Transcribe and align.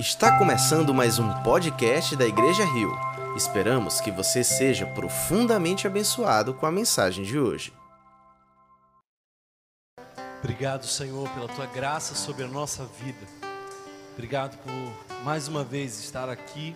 Está 0.00 0.38
começando 0.38 0.94
mais 0.94 1.18
um 1.18 1.30
podcast 1.42 2.16
da 2.16 2.24
Igreja 2.26 2.64
Rio. 2.64 2.90
Esperamos 3.36 4.00
que 4.00 4.10
você 4.10 4.42
seja 4.42 4.86
profundamente 4.86 5.86
abençoado 5.86 6.54
com 6.54 6.64
a 6.64 6.72
mensagem 6.72 7.22
de 7.22 7.38
hoje. 7.38 7.70
Obrigado, 10.38 10.86
Senhor, 10.86 11.28
pela 11.28 11.48
tua 11.48 11.66
graça 11.66 12.14
sobre 12.14 12.44
a 12.44 12.48
nossa 12.48 12.86
vida. 12.86 13.26
Obrigado 14.14 14.56
por 14.56 15.22
mais 15.22 15.48
uma 15.48 15.62
vez 15.62 16.00
estar 16.00 16.30
aqui 16.30 16.74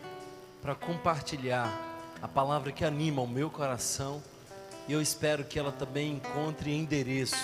para 0.61 0.75
compartilhar 0.75 1.73
a 2.21 2.29
palavra 2.29 2.73
que 2.73 2.85
anima 2.85 3.23
o 3.23 3.27
meu 3.27 3.49
coração 3.49 4.23
e 4.87 4.93
eu 4.93 5.01
espero 5.01 5.45
que 5.45 5.59
ela 5.59 5.73
também 5.73 6.13
encontre 6.13 6.77
endereço 6.77 7.43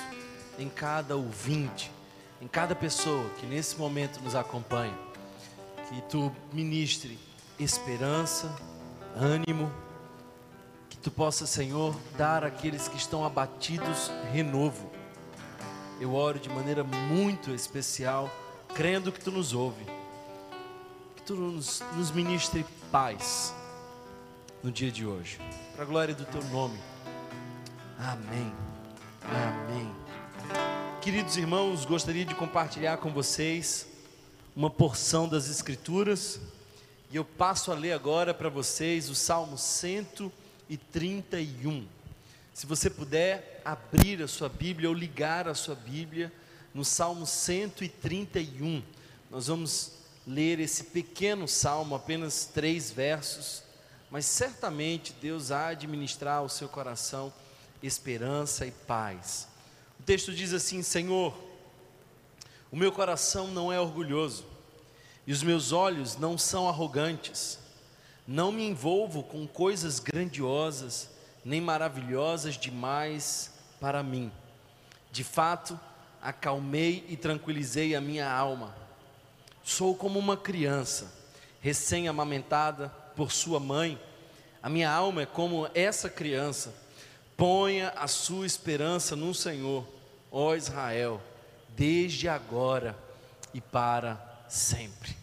em 0.59 0.69
cada 0.69 1.17
ouvinte, 1.17 1.91
em 2.39 2.47
cada 2.47 2.75
pessoa 2.75 3.31
que 3.39 3.47
nesse 3.47 3.79
momento 3.79 4.21
nos 4.21 4.35
acompanha. 4.35 5.10
Que 5.91 6.01
tu 6.03 6.33
ministre 6.53 7.19
esperança, 7.59 8.51
ânimo, 9.17 9.71
que 10.89 10.97
tu 10.97 11.11
possa, 11.11 11.47
Senhor, 11.47 11.95
dar 12.17 12.45
àqueles 12.45 12.89
que 12.89 12.97
estão 12.97 13.25
abatidos 13.25 14.11
renovo. 14.33 14.91
Eu 16.01 16.15
oro 16.15 16.39
de 16.39 16.49
maneira 16.49 16.85
muito 16.85 17.51
especial, 17.51 18.31
crendo 18.75 19.13
que 19.13 19.21
tu 19.21 19.33
nos 19.33 19.53
ouve, 19.53 19.85
que 21.17 21.23
tu 21.23 21.35
nos, 21.35 21.83
nos 21.97 22.11
ministre 22.13 22.65
paz 22.91 23.55
no 24.63 24.71
dia 24.71 24.93
de 24.93 25.05
hoje, 25.05 25.39
para 25.75 25.83
a 25.83 25.87
glória 25.87 26.15
do 26.15 26.25
teu 26.25 26.43
nome. 26.45 26.79
Amém. 27.99 28.53
Amém. 29.25 29.93
Queridos 31.03 31.37
irmãos, 31.37 31.85
gostaria 31.85 32.25
de 32.25 32.35
compartilhar 32.35 32.99
com 32.99 33.11
vocês 33.11 33.90
uma 34.61 34.69
porção 34.69 35.27
das 35.27 35.49
Escrituras 35.49 36.39
e 37.11 37.17
eu 37.17 37.25
passo 37.25 37.73
a 37.73 37.75
ler 37.75 37.93
agora 37.93 38.35
para 38.35 38.51
vocês 38.51 39.09
o 39.09 39.15
Salmo 39.15 39.57
131. 39.57 41.87
Se 42.53 42.67
você 42.67 42.91
puder 42.91 43.63
abrir 43.65 44.23
a 44.23 44.29
sua 44.29 44.51
Bíblia 44.51 44.91
ou 44.91 44.95
ligar 44.95 45.49
a 45.49 45.55
sua 45.55 45.75
Bíblia 45.75 46.31
no 46.75 46.85
Salmo 46.85 47.25
131, 47.25 48.83
nós 49.31 49.47
vamos 49.47 49.93
ler 50.27 50.61
esse 50.61 50.85
pequeno 50.85 51.49
salmo, 51.49 51.95
apenas 51.95 52.45
três 52.45 52.91
versos, 52.91 53.63
mas 54.11 54.27
certamente 54.27 55.15
Deus 55.23 55.51
há 55.51 55.73
de 55.73 55.87
ministrar 55.87 56.41
ao 56.41 56.51
seu 56.51 56.69
coração 56.69 57.33
esperança 57.83 58.67
e 58.67 58.71
paz. 58.71 59.49
O 59.99 60.03
texto 60.03 60.35
diz 60.35 60.53
assim: 60.53 60.83
Senhor, 60.83 61.35
o 62.71 62.77
meu 62.77 62.93
coração 62.93 63.49
não 63.49 63.73
é 63.73 63.81
orgulhoso 63.81 64.50
e 65.27 65.33
os 65.33 65.43
meus 65.43 65.73
olhos 65.73 66.17
não 66.17 66.37
são 66.37 66.69
arrogantes. 66.69 67.59
Não 68.27 68.53
me 68.53 68.67
envolvo 68.67 69.23
com 69.23 69.47
coisas 69.47 69.99
grandiosas 69.99 71.11
nem 71.45 71.61
maravilhosas 71.61 72.57
demais 72.57 73.53
para 73.81 74.03
mim. 74.03 74.31
De 75.11 75.25
fato, 75.25 75.79
acalmei 76.21 77.05
e 77.09 77.17
tranquilizei 77.17 77.95
a 77.95 78.01
minha 78.01 78.31
alma. 78.31 78.75
Sou 79.65 79.95
como 79.95 80.19
uma 80.19 80.37
criança, 80.37 81.13
recém-amamentada 81.61 82.89
por 83.17 83.33
sua 83.33 83.59
mãe. 83.59 83.99
A 84.63 84.69
minha 84.69 84.91
alma 84.91 85.23
é 85.23 85.27
como 85.27 85.69
essa 85.75 86.09
criança 86.11 86.75
Ponha 87.41 87.89
a 87.97 88.07
sua 88.07 88.45
esperança 88.45 89.17
no 89.17 89.33
Senhor, 89.33 89.89
ó 90.31 90.55
Israel, 90.55 91.23
desde 91.71 92.29
agora 92.29 92.95
e 93.55 93.63
para 93.63 94.30
sempre. 94.51 95.17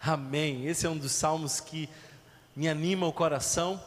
Amém. 0.00 0.66
Esse 0.66 0.86
é 0.86 0.90
um 0.90 0.98
dos 0.98 1.12
salmos 1.12 1.58
que 1.58 1.88
me 2.54 2.68
anima 2.68 3.06
o 3.06 3.12
coração, 3.12 3.82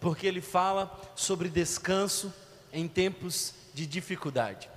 porque 0.00 0.26
ele 0.26 0.40
fala 0.40 0.90
sobre 1.14 1.48
descanso 1.48 2.34
em 2.72 2.88
tempos 2.88 3.54
de 3.72 3.86
dificuldade. 3.86 4.68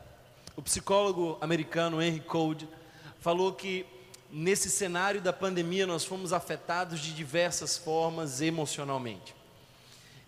O 0.55 0.61
psicólogo 0.61 1.37
americano 1.41 2.01
Henry 2.01 2.19
Code 2.19 2.69
falou 3.19 3.53
que 3.53 3.85
nesse 4.31 4.69
cenário 4.69 5.19
da 5.19 5.33
pandemia 5.33 5.87
nós 5.87 6.05
fomos 6.05 6.31
afetados 6.31 6.99
de 6.99 7.13
diversas 7.13 7.75
formas 7.77 8.41
emocionalmente. 8.41 9.33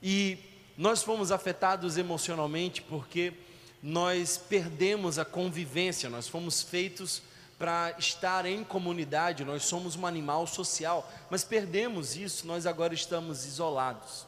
E 0.02 0.40
nós 0.78 1.04
fomos 1.04 1.32
afetados 1.32 1.98
emocionalmente 1.98 2.82
porque 2.82 3.34
nós 3.82 4.38
perdemos 4.38 5.20
a 5.20 5.26
convivência, 5.26 6.10
nós 6.10 6.28
fomos 6.28 6.64
feitos 6.64 7.22
para 7.58 7.96
estar 7.98 8.46
em 8.46 8.64
comunidade, 8.64 9.46
nós 9.46 9.64
somos 9.64 9.96
um 9.96 10.06
animal 10.06 10.46
social, 10.46 11.10
mas 11.30 11.44
perdemos 11.44 12.16
isso, 12.18 12.46
nós 12.46 12.66
agora 12.66 12.94
estamos 12.94 13.46
isolados. 13.46 14.26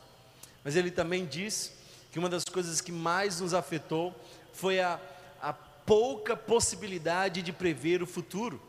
Mas 0.63 0.75
ele 0.75 0.91
também 0.91 1.25
diz 1.25 1.73
que 2.11 2.19
uma 2.19 2.29
das 2.29 2.45
coisas 2.45 2.79
que 2.79 2.91
mais 2.91 3.41
nos 3.41 3.53
afetou 3.53 4.15
foi 4.53 4.79
a, 4.79 4.99
a 5.41 5.53
pouca 5.53 6.35
possibilidade 6.35 7.41
de 7.41 7.51
prever 7.51 8.01
o 8.01 8.07
futuro. 8.07 8.61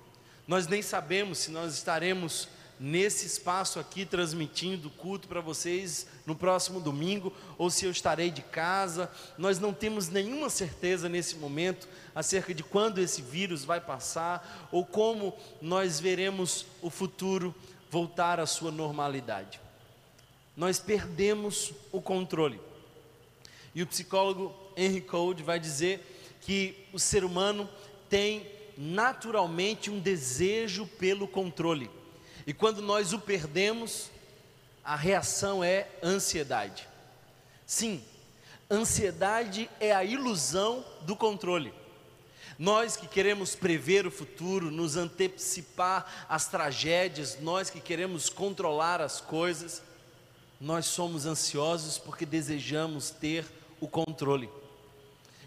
Nós 0.46 0.66
nem 0.66 0.82
sabemos 0.82 1.38
se 1.38 1.50
nós 1.50 1.74
estaremos 1.74 2.48
nesse 2.78 3.26
espaço 3.26 3.80
aqui 3.80 4.04
transmitindo 4.04 4.90
culto 4.90 5.26
para 5.26 5.40
vocês 5.40 6.06
no 6.24 6.34
próximo 6.34 6.80
domingo, 6.80 7.32
ou 7.56 7.70
se 7.70 7.84
eu 7.84 7.90
estarei 7.90 8.30
de 8.30 8.42
casa. 8.42 9.10
Nós 9.36 9.58
não 9.58 9.72
temos 9.72 10.08
nenhuma 10.08 10.48
certeza 10.50 11.08
nesse 11.08 11.36
momento 11.36 11.88
acerca 12.14 12.54
de 12.54 12.62
quando 12.62 12.98
esse 12.98 13.22
vírus 13.22 13.64
vai 13.64 13.80
passar 13.80 14.68
ou 14.70 14.84
como 14.84 15.34
nós 15.60 15.98
veremos 15.98 16.66
o 16.80 16.90
futuro 16.90 17.54
voltar 17.90 18.38
à 18.38 18.46
sua 18.46 18.70
normalidade. 18.70 19.60
Nós 20.56 20.78
perdemos 20.78 21.72
o 21.92 22.00
controle. 22.00 22.60
E 23.74 23.82
o 23.82 23.86
psicólogo 23.86 24.54
Henry 24.76 25.00
Code 25.00 25.42
vai 25.42 25.58
dizer 25.58 26.36
que 26.40 26.86
o 26.92 26.98
ser 26.98 27.24
humano 27.24 27.68
tem 28.08 28.46
naturalmente 28.76 29.90
um 29.90 29.98
desejo 29.98 30.86
pelo 30.86 31.26
controle. 31.26 31.90
E 32.48 32.54
quando 32.54 32.80
nós 32.80 33.12
o 33.12 33.18
perdemos, 33.18 34.10
a 34.82 34.96
reação 34.96 35.62
é 35.62 35.86
ansiedade. 36.02 36.88
Sim, 37.66 38.02
ansiedade 38.70 39.68
é 39.78 39.94
a 39.94 40.02
ilusão 40.02 40.82
do 41.02 41.14
controle. 41.14 41.74
Nós 42.58 42.96
que 42.96 43.06
queremos 43.06 43.54
prever 43.54 44.06
o 44.06 44.10
futuro, 44.10 44.70
nos 44.70 44.96
antecipar 44.96 46.26
as 46.26 46.48
tragédias, 46.48 47.36
nós 47.38 47.68
que 47.68 47.82
queremos 47.82 48.30
controlar 48.30 49.02
as 49.02 49.20
coisas, 49.20 49.82
nós 50.58 50.86
somos 50.86 51.26
ansiosos 51.26 51.98
porque 51.98 52.24
desejamos 52.24 53.10
ter 53.10 53.44
o 53.78 53.86
controle. 53.86 54.48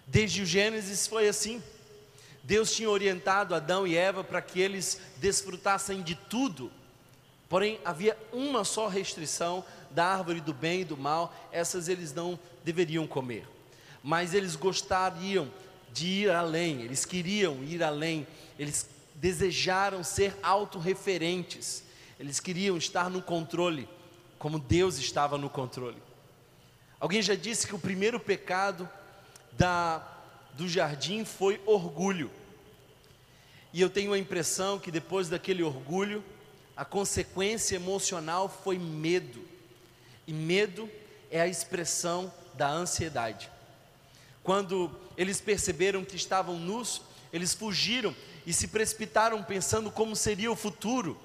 Desde 0.05 0.43
o 0.43 0.45
Gênesis 0.45 1.07
foi 1.07 1.27
assim. 1.27 1.63
Deus 2.43 2.71
tinha 2.75 2.91
orientado 2.91 3.55
Adão 3.55 3.87
e 3.87 3.97
Eva 3.97 4.23
para 4.23 4.39
que 4.39 4.61
eles 4.61 5.01
desfrutassem 5.17 6.03
de 6.03 6.13
tudo 6.13 6.71
Porém, 7.51 7.81
havia 7.83 8.17
uma 8.31 8.63
só 8.63 8.87
restrição 8.87 9.61
da 9.89 10.05
árvore 10.05 10.39
do 10.39 10.53
bem 10.53 10.79
e 10.79 10.85
do 10.85 10.95
mal, 10.95 11.35
essas 11.51 11.89
eles 11.89 12.13
não 12.13 12.39
deveriam 12.63 13.05
comer. 13.05 13.45
Mas 14.01 14.33
eles 14.33 14.55
gostariam 14.55 15.51
de 15.91 16.07
ir 16.07 16.31
além, 16.31 16.81
eles 16.81 17.03
queriam 17.03 17.61
ir 17.61 17.83
além, 17.83 18.25
eles 18.57 18.87
desejaram 19.15 20.01
ser 20.01 20.33
autorreferentes, 20.41 21.83
eles 22.17 22.39
queriam 22.39 22.77
estar 22.77 23.09
no 23.09 23.21
controle, 23.21 23.85
como 24.39 24.57
Deus 24.57 24.97
estava 24.97 25.37
no 25.37 25.49
controle. 25.49 26.01
Alguém 27.01 27.21
já 27.21 27.35
disse 27.35 27.67
que 27.67 27.75
o 27.75 27.79
primeiro 27.79 28.17
pecado 28.17 28.89
da, 29.51 30.01
do 30.53 30.69
jardim 30.69 31.25
foi 31.25 31.59
orgulho. 31.65 32.31
E 33.73 33.81
eu 33.81 33.89
tenho 33.89 34.13
a 34.13 34.17
impressão 34.17 34.79
que 34.79 34.89
depois 34.89 35.27
daquele 35.27 35.63
orgulho, 35.63 36.23
a 36.81 36.85
consequência 36.85 37.75
emocional 37.75 38.49
foi 38.49 38.79
medo. 38.79 39.39
E 40.25 40.33
medo 40.33 40.89
é 41.29 41.39
a 41.39 41.45
expressão 41.45 42.33
da 42.55 42.71
ansiedade. 42.71 43.51
Quando 44.43 44.89
eles 45.15 45.39
perceberam 45.39 46.03
que 46.03 46.15
estavam 46.15 46.57
nus, 46.57 47.03
eles 47.31 47.53
fugiram 47.53 48.15
e 48.47 48.51
se 48.51 48.67
precipitaram 48.67 49.43
pensando 49.43 49.91
como 49.91 50.15
seria 50.15 50.51
o 50.51 50.55
futuro. 50.55 51.21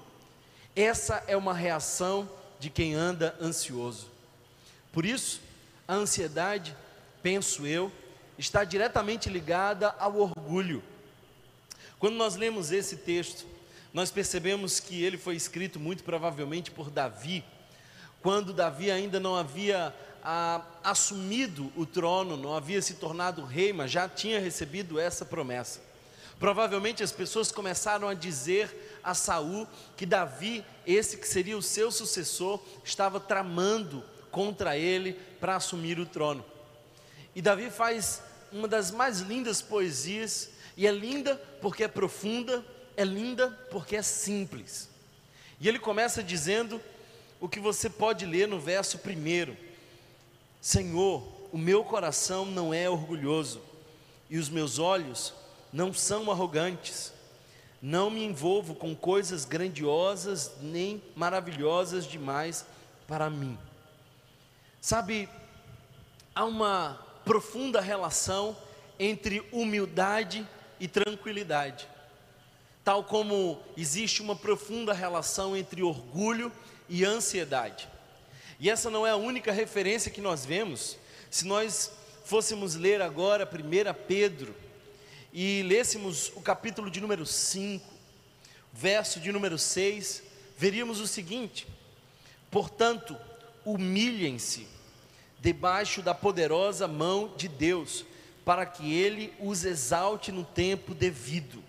Essa 0.75 1.23
é 1.25 1.35
uma 1.35 1.55
reação 1.55 2.29
de 2.59 2.69
quem 2.69 2.93
anda 2.93 3.35
ansioso. 3.41 4.11
Por 4.93 5.07
isso, 5.07 5.41
a 5.87 5.95
ansiedade, 5.95 6.77
penso 7.23 7.65
eu, 7.65 7.91
está 8.37 8.63
diretamente 8.63 9.27
ligada 9.27 9.89
ao 9.97 10.17
orgulho. 10.19 10.83
Quando 11.97 12.13
nós 12.13 12.35
lemos 12.35 12.71
esse 12.71 12.97
texto, 12.97 13.56
nós 13.93 14.11
percebemos 14.11 14.79
que 14.79 15.03
ele 15.03 15.17
foi 15.17 15.35
escrito 15.35 15.79
muito 15.79 16.03
provavelmente 16.03 16.71
por 16.71 16.89
Davi, 16.89 17.43
quando 18.21 18.53
Davi 18.53 18.91
ainda 18.91 19.19
não 19.19 19.35
havia 19.35 19.93
ah, 20.23 20.61
assumido 20.83 21.71
o 21.75 21.85
trono, 21.85 22.35
não 22.35 22.55
havia 22.55 22.81
se 22.81 22.95
tornado 22.95 23.43
rei, 23.43 23.71
mas 23.71 23.91
já 23.91 24.09
tinha 24.09 24.39
recebido 24.39 24.99
essa 24.99 25.23
promessa. 25.23 25.81
Provavelmente 26.39 27.01
as 27.01 27.11
pessoas 27.11 27.51
começaram 27.51 28.07
a 28.07 28.13
dizer 28.13 28.99
a 29.03 29.13
Saul 29.13 29.67
que 29.95 30.05
Davi, 30.05 30.63
esse 30.85 31.17
que 31.17 31.27
seria 31.27 31.57
o 31.57 31.63
seu 31.63 31.91
sucessor, 31.91 32.59
estava 32.83 33.19
tramando 33.19 34.03
contra 34.29 34.77
ele 34.77 35.13
para 35.39 35.55
assumir 35.55 35.99
o 35.99 36.05
trono. 36.05 36.45
E 37.33 37.41
Davi 37.41 37.71
faz 37.71 38.21
uma 38.51 38.67
das 38.67 38.91
mais 38.91 39.21
lindas 39.21 39.61
poesias, 39.61 40.49
e 40.75 40.85
é 40.85 40.91
linda 40.91 41.35
porque 41.61 41.83
é 41.83 41.87
profunda, 41.87 42.63
é 42.97 43.03
linda 43.03 43.51
porque 43.69 43.95
é 43.95 44.01
simples. 44.01 44.89
E 45.61 45.69
ele 45.69 45.77
começa 45.77 46.23
dizendo 46.23 46.81
o 47.39 47.47
que 47.47 47.59
você 47.59 47.89
pode 47.89 48.25
ler 48.25 48.47
no 48.47 48.59
verso 48.59 48.97
primeiro: 48.97 49.55
Senhor, 50.59 51.23
o 51.53 51.57
meu 51.57 51.83
coração 51.83 52.45
não 52.45 52.73
é 52.73 52.89
orgulhoso, 52.89 53.61
e 54.29 54.37
os 54.37 54.49
meus 54.49 54.79
olhos 54.79 55.33
não 55.71 55.93
são 55.93 56.29
arrogantes. 56.31 57.13
Não 57.79 58.09
me 58.09 58.23
envolvo 58.23 58.73
com 58.73 58.95
coisas 58.95 59.45
grandiosas 59.45 60.53
nem 60.59 61.01
maravilhosas 61.15 62.05
demais 62.05 62.65
para 63.07 63.29
mim. 63.29 63.57
Sabe, 64.81 65.29
há 66.33 66.43
uma 66.43 66.99
profunda 67.23 67.79
relação 67.79 68.57
entre 68.99 69.47
humildade 69.51 70.47
e 70.79 70.87
tranquilidade. 70.87 71.87
Tal 72.87 73.03
como 73.03 73.59
existe 73.75 74.21
uma 74.21 74.33
profunda 74.33 74.93
relação 74.93 75.57
entre 75.57 75.83
orgulho 75.83 76.49
e 76.87 77.03
ansiedade. 77.03 77.85
E 78.61 78.69
essa 78.69 78.89
não 78.89 79.05
é 79.05 79.09
a 79.09 79.17
única 79.17 79.51
referência 79.51 80.09
que 80.09 80.21
nós 80.21 80.45
vemos. 80.45 80.97
Se 81.29 81.45
nós 81.45 81.91
fôssemos 82.23 82.75
ler 82.75 83.01
agora 83.01 83.43
1 83.45 84.05
Pedro 84.07 84.55
e 85.33 85.63
lêssemos 85.63 86.31
o 86.33 86.39
capítulo 86.39 86.89
de 86.89 87.01
número 87.01 87.25
5, 87.25 87.85
verso 88.71 89.19
de 89.19 89.33
número 89.33 89.57
6, 89.57 90.23
veríamos 90.57 91.01
o 91.01 91.07
seguinte: 91.07 91.67
Portanto, 92.49 93.17
humilhem-se 93.65 94.65
debaixo 95.41 96.01
da 96.01 96.15
poderosa 96.15 96.87
mão 96.87 97.33
de 97.35 97.49
Deus, 97.49 98.05
para 98.45 98.65
que 98.65 98.93
ele 98.93 99.33
os 99.41 99.65
exalte 99.65 100.31
no 100.31 100.45
tempo 100.45 100.95
devido. 100.95 101.66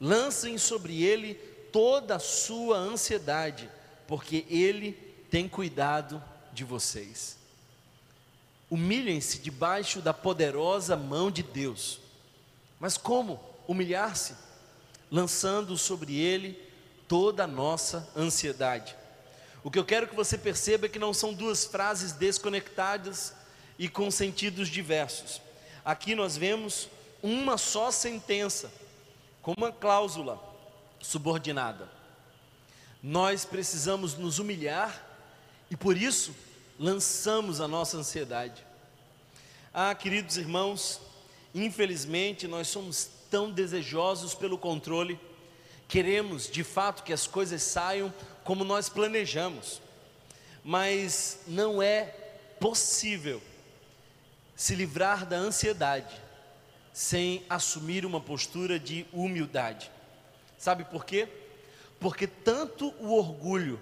Lancem 0.00 0.58
sobre 0.58 1.02
ele 1.02 1.34
toda 1.72 2.16
a 2.16 2.20
sua 2.20 2.76
ansiedade, 2.76 3.70
porque 4.06 4.44
ele 4.48 4.92
tem 5.30 5.48
cuidado 5.48 6.22
de 6.52 6.64
vocês. 6.64 7.36
Humilhem-se 8.70 9.38
debaixo 9.38 10.00
da 10.00 10.12
poderosa 10.12 10.96
mão 10.96 11.30
de 11.30 11.42
Deus. 11.42 12.00
Mas 12.80 12.96
como 12.96 13.40
humilhar-se? 13.66 14.34
Lançando 15.10 15.78
sobre 15.78 16.18
ele 16.18 16.58
toda 17.06 17.44
a 17.44 17.46
nossa 17.46 18.08
ansiedade. 18.16 18.96
O 19.62 19.70
que 19.70 19.78
eu 19.78 19.84
quero 19.84 20.08
que 20.08 20.16
você 20.16 20.36
perceba 20.38 20.86
é 20.86 20.88
que 20.88 20.98
não 20.98 21.12
são 21.12 21.32
duas 21.32 21.64
frases 21.64 22.12
desconectadas 22.12 23.34
e 23.78 23.88
com 23.88 24.10
sentidos 24.10 24.68
diversos. 24.68 25.40
Aqui 25.84 26.14
nós 26.14 26.36
vemos 26.36 26.88
uma 27.22 27.58
só 27.58 27.90
sentença, 27.90 28.72
com 29.46 29.54
uma 29.56 29.70
cláusula 29.70 30.42
subordinada. 31.00 31.88
Nós 33.00 33.44
precisamos 33.44 34.16
nos 34.16 34.40
humilhar 34.40 35.06
e 35.70 35.76
por 35.76 35.96
isso 35.96 36.34
lançamos 36.76 37.60
a 37.60 37.68
nossa 37.68 37.96
ansiedade. 37.96 38.66
Ah, 39.72 39.94
queridos 39.94 40.36
irmãos, 40.36 41.00
infelizmente 41.54 42.48
nós 42.48 42.66
somos 42.66 43.08
tão 43.30 43.48
desejosos 43.52 44.34
pelo 44.34 44.58
controle, 44.58 45.16
queremos 45.86 46.50
de 46.50 46.64
fato 46.64 47.04
que 47.04 47.12
as 47.12 47.28
coisas 47.28 47.62
saiam 47.62 48.12
como 48.42 48.64
nós 48.64 48.88
planejamos, 48.88 49.80
mas 50.64 51.38
não 51.46 51.80
é 51.80 52.06
possível 52.58 53.40
se 54.56 54.74
livrar 54.74 55.24
da 55.24 55.36
ansiedade 55.36 56.25
sem 56.96 57.44
assumir 57.50 58.06
uma 58.06 58.22
postura 58.22 58.80
de 58.80 59.04
humildade. 59.12 59.90
Sabe 60.56 60.82
por 60.82 61.04
quê? 61.04 61.28
Porque 62.00 62.26
tanto 62.26 62.88
o 62.98 63.12
orgulho 63.12 63.78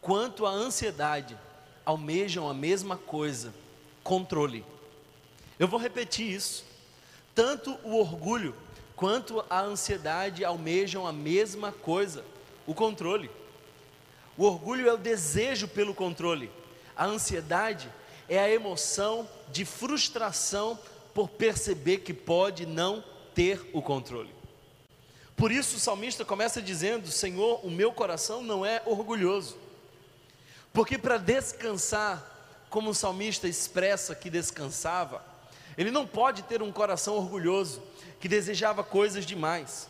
quanto 0.00 0.46
a 0.46 0.50
ansiedade 0.50 1.36
almejam 1.84 2.48
a 2.48 2.54
mesma 2.54 2.96
coisa: 2.96 3.52
controle. 4.02 4.64
Eu 5.58 5.68
vou 5.68 5.78
repetir 5.78 6.26
isso. 6.26 6.64
Tanto 7.34 7.78
o 7.84 7.98
orgulho 7.98 8.56
quanto 8.96 9.44
a 9.50 9.60
ansiedade 9.60 10.42
almejam 10.42 11.06
a 11.06 11.12
mesma 11.12 11.70
coisa: 11.70 12.24
o 12.66 12.74
controle. 12.74 13.30
O 14.38 14.44
orgulho 14.44 14.88
é 14.88 14.92
o 14.94 14.96
desejo 14.96 15.68
pelo 15.68 15.94
controle, 15.94 16.50
a 16.96 17.04
ansiedade 17.04 17.92
é 18.26 18.38
a 18.38 18.50
emoção 18.50 19.28
de 19.50 19.66
frustração 19.66 20.78
por 21.14 21.28
perceber 21.28 21.98
que 21.98 22.14
pode 22.14 22.66
não 22.66 23.04
ter 23.34 23.60
o 23.72 23.82
controle. 23.82 24.30
Por 25.36 25.50
isso 25.50 25.76
o 25.76 25.80
salmista 25.80 26.24
começa 26.24 26.62
dizendo: 26.62 27.10
Senhor, 27.10 27.64
o 27.64 27.70
meu 27.70 27.92
coração 27.92 28.42
não 28.42 28.64
é 28.64 28.82
orgulhoso. 28.86 29.56
Porque 30.72 30.96
para 30.96 31.18
descansar, 31.18 32.64
como 32.70 32.90
o 32.90 32.94
salmista 32.94 33.46
expressa 33.46 34.14
que 34.14 34.30
descansava, 34.30 35.24
ele 35.76 35.90
não 35.90 36.06
pode 36.06 36.42
ter 36.42 36.62
um 36.62 36.72
coração 36.72 37.16
orgulhoso, 37.16 37.82
que 38.20 38.28
desejava 38.28 38.82
coisas 38.82 39.26
demais. 39.26 39.88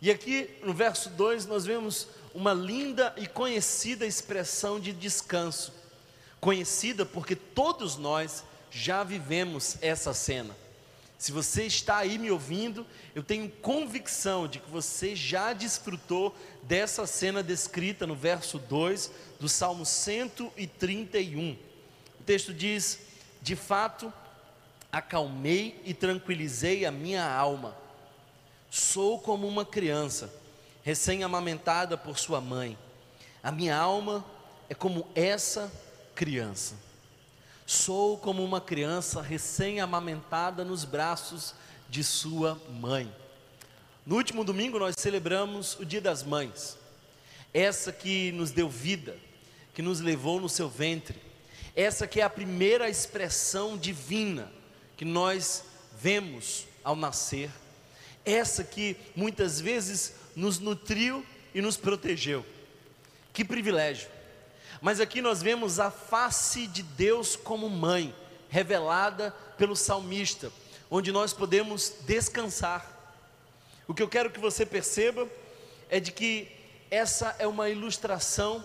E 0.00 0.10
aqui 0.10 0.50
no 0.62 0.72
verso 0.72 1.10
2 1.10 1.46
nós 1.46 1.64
vemos 1.64 2.08
uma 2.34 2.52
linda 2.52 3.14
e 3.16 3.26
conhecida 3.26 4.06
expressão 4.06 4.80
de 4.80 4.92
descanso. 4.92 5.72
Conhecida 6.40 7.06
porque 7.06 7.36
todos 7.36 7.96
nós 7.96 8.42
já 8.72 9.04
vivemos 9.04 9.76
essa 9.82 10.14
cena. 10.14 10.56
Se 11.18 11.30
você 11.30 11.64
está 11.66 11.98
aí 11.98 12.18
me 12.18 12.32
ouvindo, 12.32 12.84
eu 13.14 13.22
tenho 13.22 13.48
convicção 13.48 14.48
de 14.48 14.58
que 14.58 14.68
você 14.68 15.14
já 15.14 15.52
desfrutou 15.52 16.34
dessa 16.64 17.06
cena 17.06 17.44
descrita 17.44 18.08
no 18.08 18.16
verso 18.16 18.58
2 18.58 19.10
do 19.38 19.48
Salmo 19.48 19.86
131. 19.86 21.56
O 22.18 22.24
texto 22.24 22.52
diz: 22.52 22.98
De 23.40 23.54
fato, 23.54 24.12
acalmei 24.90 25.80
e 25.84 25.94
tranquilizei 25.94 26.84
a 26.84 26.90
minha 26.90 27.24
alma. 27.24 27.76
Sou 28.68 29.20
como 29.20 29.46
uma 29.46 29.64
criança, 29.64 30.32
recém-amamentada 30.82 31.96
por 31.96 32.18
sua 32.18 32.40
mãe. 32.40 32.76
A 33.42 33.52
minha 33.52 33.76
alma 33.76 34.24
é 34.68 34.74
como 34.74 35.06
essa 35.14 35.70
criança. 36.16 36.74
Sou 37.66 38.18
como 38.18 38.44
uma 38.44 38.60
criança 38.60 39.22
recém-amamentada 39.22 40.64
nos 40.64 40.84
braços 40.84 41.54
de 41.88 42.02
sua 42.02 42.60
mãe. 42.68 43.12
No 44.04 44.16
último 44.16 44.44
domingo 44.44 44.78
nós 44.78 44.96
celebramos 44.98 45.78
o 45.78 45.84
Dia 45.84 46.00
das 46.00 46.24
Mães, 46.24 46.76
essa 47.54 47.92
que 47.92 48.32
nos 48.32 48.50
deu 48.50 48.68
vida, 48.68 49.16
que 49.74 49.82
nos 49.82 50.00
levou 50.00 50.40
no 50.40 50.48
seu 50.48 50.68
ventre, 50.68 51.20
essa 51.76 52.06
que 52.06 52.20
é 52.20 52.24
a 52.24 52.30
primeira 52.30 52.88
expressão 52.88 53.76
divina 53.76 54.50
que 54.96 55.04
nós 55.04 55.64
vemos 55.98 56.66
ao 56.82 56.96
nascer, 56.96 57.50
essa 58.24 58.64
que 58.64 58.96
muitas 59.14 59.60
vezes 59.60 60.14
nos 60.34 60.58
nutriu 60.58 61.24
e 61.54 61.60
nos 61.60 61.76
protegeu. 61.76 62.44
Que 63.32 63.44
privilégio! 63.44 64.08
Mas 64.82 64.98
aqui 64.98 65.22
nós 65.22 65.40
vemos 65.40 65.78
a 65.78 65.92
face 65.92 66.66
de 66.66 66.82
Deus 66.82 67.36
como 67.36 67.70
mãe, 67.70 68.12
revelada 68.48 69.30
pelo 69.56 69.76
salmista, 69.76 70.52
onde 70.90 71.12
nós 71.12 71.32
podemos 71.32 71.94
descansar. 72.00 72.84
O 73.86 73.94
que 73.94 74.02
eu 74.02 74.08
quero 74.08 74.28
que 74.28 74.40
você 74.40 74.66
perceba 74.66 75.28
é 75.88 76.00
de 76.00 76.10
que 76.10 76.50
essa 76.90 77.36
é 77.38 77.46
uma 77.46 77.70
ilustração 77.70 78.62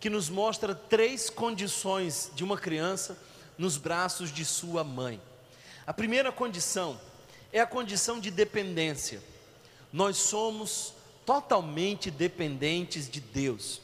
que 0.00 0.10
nos 0.10 0.28
mostra 0.28 0.74
três 0.74 1.30
condições 1.30 2.32
de 2.34 2.42
uma 2.42 2.58
criança 2.58 3.16
nos 3.56 3.76
braços 3.76 4.32
de 4.32 4.44
sua 4.44 4.82
mãe. 4.82 5.22
A 5.86 5.94
primeira 5.94 6.32
condição 6.32 7.00
é 7.52 7.60
a 7.60 7.66
condição 7.66 8.18
de 8.18 8.32
dependência. 8.32 9.22
Nós 9.92 10.16
somos 10.16 10.92
totalmente 11.24 12.10
dependentes 12.10 13.08
de 13.08 13.20
Deus. 13.20 13.80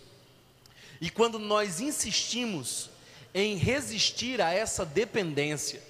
E 1.01 1.11
quando 1.11 1.39
nós 1.39 1.81
insistimos 1.81 2.91
em 3.33 3.57
resistir 3.57 4.41
a 4.41 4.53
essa 4.53 4.85
dependência, 4.85 5.83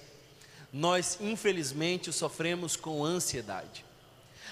nós 0.71 1.17
infelizmente 1.19 2.13
sofremos 2.13 2.75
com 2.75 3.03
ansiedade. 3.03 3.85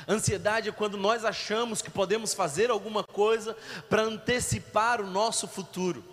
Ansiedade 0.07 0.69
é 0.69 0.71
quando 0.71 0.97
nós 0.97 1.25
achamos 1.25 1.81
que 1.81 1.89
podemos 1.89 2.33
fazer 2.33 2.69
alguma 2.69 3.03
coisa 3.03 3.55
para 3.89 4.03
antecipar 4.03 5.01
o 5.01 5.07
nosso 5.07 5.47
futuro. 5.47 6.03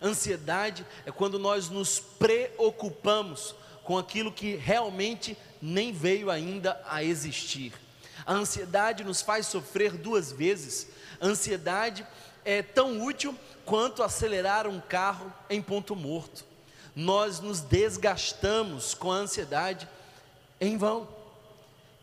Ansiedade 0.00 0.84
é 1.06 1.12
quando 1.12 1.38
nós 1.38 1.68
nos 1.68 2.00
preocupamos 2.00 3.54
com 3.84 3.98
aquilo 3.98 4.32
que 4.32 4.56
realmente 4.56 5.36
nem 5.60 5.92
veio 5.92 6.30
ainda 6.30 6.80
a 6.86 7.02
existir. 7.04 7.72
A 8.26 8.32
ansiedade 8.32 9.04
nos 9.04 9.20
faz 9.22 9.46
sofrer 9.46 9.92
duas 9.92 10.32
vezes. 10.32 10.88
A 11.20 11.26
ansiedade 11.26 12.06
é 12.44 12.62
tão 12.62 13.02
útil 13.02 13.34
quanto 13.64 14.02
acelerar 14.02 14.66
um 14.66 14.80
carro 14.80 15.32
em 15.48 15.62
ponto 15.62 15.94
morto. 15.94 16.44
Nós 16.94 17.40
nos 17.40 17.60
desgastamos 17.60 18.94
com 18.94 19.10
a 19.10 19.16
ansiedade 19.16 19.88
em 20.60 20.76
vão. 20.76 21.08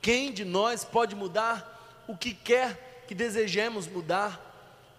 Quem 0.01 0.31
de 0.31 0.46
nós 0.46 0.84
pode 0.84 1.15
mudar 1.15 2.03
o 2.08 2.17
que 2.17 2.34
quer 2.34 3.03
que 3.08 3.13
desejemos 3.13 3.88
mudar 3.88 4.39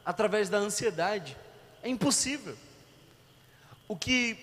através 0.04 0.48
da 0.48 0.58
ansiedade? 0.58 1.36
É 1.82 1.88
impossível. 1.88 2.56
O 3.88 3.96
que 3.96 4.36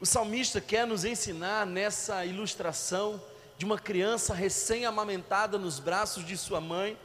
o 0.00 0.06
salmista 0.06 0.60
quer 0.60 0.86
nos 0.86 1.04
ensinar 1.04 1.66
nessa 1.66 2.24
ilustração 2.24 3.20
de 3.56 3.64
uma 3.64 3.78
criança 3.78 4.34
recém-amamentada 4.34 5.58
nos 5.58 5.78
braços 5.80 6.24
de 6.24 6.36
sua 6.36 6.60
mãe 6.60 6.96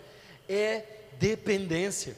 é 0.48 0.84
dependência. 1.18 2.18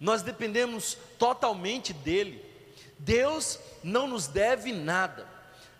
Nós 0.00 0.22
dependemos 0.22 0.96
totalmente 1.18 1.92
dele. 1.92 2.44
Deus 2.98 3.58
não 3.82 4.06
nos 4.06 4.26
deve 4.26 4.72
nada. 4.72 5.26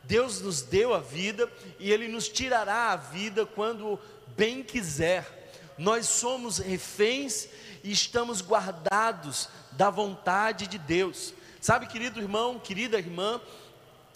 Deus 0.05 0.41
nos 0.41 0.63
deu 0.63 0.95
a 0.95 1.01
vida 1.01 1.51
e 1.79 1.93
ele 1.93 2.09
nos 2.09 2.29
tirará 2.29 2.93
a 2.93 2.97
vida 2.97 3.45
quando 3.45 3.99
bem 4.37 4.63
quiser. 4.63 5.53
Nós 5.77 6.07
somos 6.07 6.59
reféns 6.59 7.49
e 7.85 7.93
estamos 7.93 8.41
guardados 8.41 9.49
da 9.73 9.91
vontade 9.91 10.67
de 10.67 10.79
Deus. 10.79 11.35
Sabe, 11.61 11.87
querido 11.87 12.21
irmão, 12.21 12.59
querida 12.59 12.99
irmã, 12.99 13.41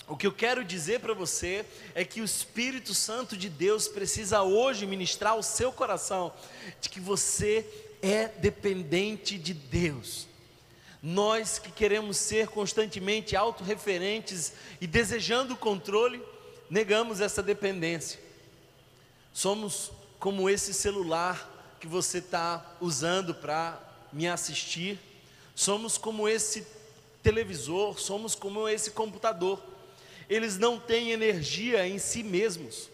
o 0.08 0.16
que 0.16 0.26
eu 0.26 0.32
quero 0.32 0.64
dizer 0.64 1.00
para 1.00 1.14
você 1.14 1.64
é 1.94 2.04
que 2.04 2.20
o 2.20 2.24
Espírito 2.24 2.94
Santo 2.94 3.36
de 3.36 3.48
Deus 3.48 3.86
precisa 3.86 4.42
hoje 4.42 4.86
ministrar 4.86 5.36
o 5.36 5.42
seu 5.42 5.72
coração 5.72 6.32
de 6.80 6.88
que 6.88 7.00
você 7.00 7.66
é 8.02 8.26
dependente 8.26 9.38
de 9.38 9.54
Deus. 9.54 10.26
Nós 11.00 11.58
que 11.58 11.70
queremos 11.70 12.16
ser 12.16 12.48
constantemente 12.48 13.36
autorreferentes 13.36 14.52
e 14.80 14.86
desejando 14.86 15.54
o 15.54 15.56
controle, 15.56 16.20
negamos 16.68 17.20
essa 17.20 17.42
dependência. 17.42 18.20
Somos 19.32 19.92
como 20.18 20.50
esse 20.50 20.74
celular 20.74 21.76
que 21.80 21.86
você 21.86 22.18
está 22.18 22.76
usando 22.80 23.34
para 23.34 23.80
me 24.12 24.28
assistir, 24.28 24.98
somos 25.54 25.96
como 25.96 26.28
esse 26.28 26.66
televisor, 27.22 27.98
somos 27.98 28.34
como 28.34 28.68
esse 28.68 28.90
computador. 28.90 29.62
Eles 30.28 30.58
não 30.58 30.78
têm 30.78 31.10
energia 31.10 31.86
em 31.86 31.98
si 31.98 32.22
mesmos. 32.22 32.88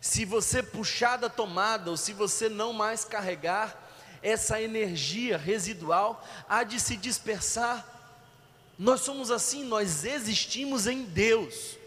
Se 0.00 0.24
você 0.24 0.62
puxar 0.62 1.16
da 1.16 1.28
tomada 1.28 1.90
ou 1.90 1.96
se 1.96 2.12
você 2.12 2.48
não 2.48 2.72
mais 2.72 3.04
carregar, 3.04 3.89
essa 4.22 4.60
energia 4.60 5.36
residual 5.36 6.26
há 6.48 6.62
de 6.62 6.78
se 6.78 6.96
dispersar. 6.96 7.86
Nós 8.78 9.00
somos 9.02 9.30
assim, 9.30 9.64
nós 9.64 10.04
existimos 10.04 10.86
em 10.86 11.02
Deus. 11.04 11.78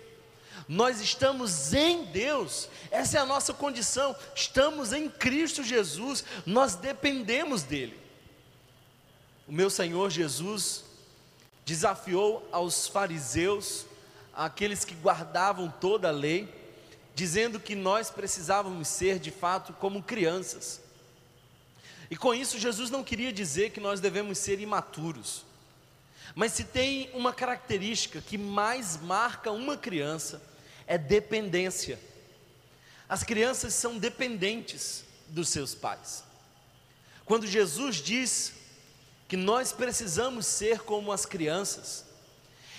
Nós 0.67 1.01
estamos 1.01 1.73
em 1.73 2.05
Deus, 2.05 2.69
essa 2.89 3.17
é 3.17 3.21
a 3.21 3.25
nossa 3.25 3.53
condição. 3.53 4.15
Estamos 4.35 4.93
em 4.93 5.09
Cristo 5.09 5.63
Jesus, 5.63 6.23
nós 6.45 6.75
dependemos 6.75 7.63
dEle. 7.63 7.99
O 9.47 9.51
meu 9.51 9.69
Senhor 9.69 10.09
Jesus 10.09 10.85
desafiou 11.65 12.47
aos 12.51 12.87
fariseus, 12.87 13.85
aqueles 14.33 14.85
que 14.85 14.95
guardavam 14.95 15.73
toda 15.81 16.09
a 16.09 16.11
lei, 16.11 16.47
dizendo 17.15 17.59
que 17.59 17.75
nós 17.75 18.09
precisávamos 18.09 18.87
ser 18.87 19.19
de 19.19 19.31
fato 19.31 19.73
como 19.73 20.01
crianças. 20.01 20.82
E 22.13 22.15
com 22.15 22.31
isso, 22.31 22.59
Jesus 22.59 22.91
não 22.91 23.03
queria 23.03 23.33
dizer 23.33 23.71
que 23.71 23.79
nós 23.79 23.99
devemos 23.99 24.37
ser 24.37 24.59
imaturos. 24.59 25.43
Mas 26.35 26.51
se 26.51 26.63
tem 26.63 27.09
uma 27.15 27.33
característica 27.33 28.21
que 28.21 28.37
mais 28.37 28.97
marca 28.97 29.51
uma 29.51 29.75
criança, 29.75 30.39
é 30.85 30.95
dependência. 30.95 31.99
As 33.09 33.23
crianças 33.23 33.73
são 33.73 33.97
dependentes 33.97 35.05
dos 35.27 35.49
seus 35.49 35.73
pais. 35.73 36.23
Quando 37.25 37.47
Jesus 37.47 37.95
diz 37.95 38.53
que 39.27 39.35
nós 39.35 39.73
precisamos 39.73 40.45
ser 40.45 40.81
como 40.81 41.11
as 41.11 41.25
crianças, 41.25 42.05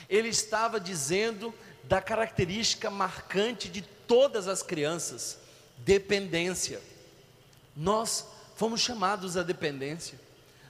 ele 0.08 0.28
estava 0.28 0.78
dizendo 0.78 1.52
da 1.82 2.00
característica 2.00 2.88
marcante 2.88 3.68
de 3.68 3.82
todas 3.82 4.46
as 4.46 4.62
crianças: 4.62 5.38
dependência. 5.78 6.80
Nós 7.76 8.32
fomos 8.56 8.80
chamados 8.80 9.36
à 9.36 9.42
dependência, 9.42 10.18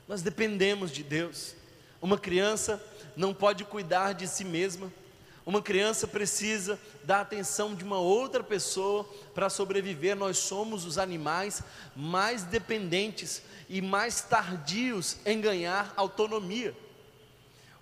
nós 0.09 0.23
dependemos 0.23 0.91
de 0.91 1.03
Deus. 1.03 1.55
Uma 2.01 2.19
criança 2.19 2.83
não 3.17 3.33
pode 3.33 3.65
cuidar 3.65 4.13
de 4.13 4.27
si 4.27 4.45
mesma, 4.45 4.93
uma 5.47 5.61
criança 5.61 6.07
precisa 6.07 6.81
da 7.05 7.21
atenção 7.21 7.75
de 7.75 7.85
uma 7.85 7.99
outra 7.99 8.43
pessoa 8.43 9.05
para 9.35 9.51
sobreviver. 9.51 10.17
Nós 10.17 10.39
somos 10.39 10.87
os 10.87 10.97
animais 10.97 11.63
mais 11.95 12.45
dependentes 12.45 13.43
e 13.69 13.83
mais 13.83 14.23
tardios 14.23 15.19
em 15.27 15.41
ganhar 15.41 15.93
autonomia. 15.97 16.75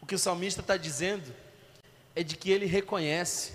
O 0.01 0.07
que 0.07 0.15
o 0.17 0.19
salmista 0.19 0.61
está 0.61 0.77
dizendo 0.77 1.33
é 2.17 2.25
de 2.25 2.37
que 2.37 2.51
ele 2.51 2.67
reconhece 2.67 3.53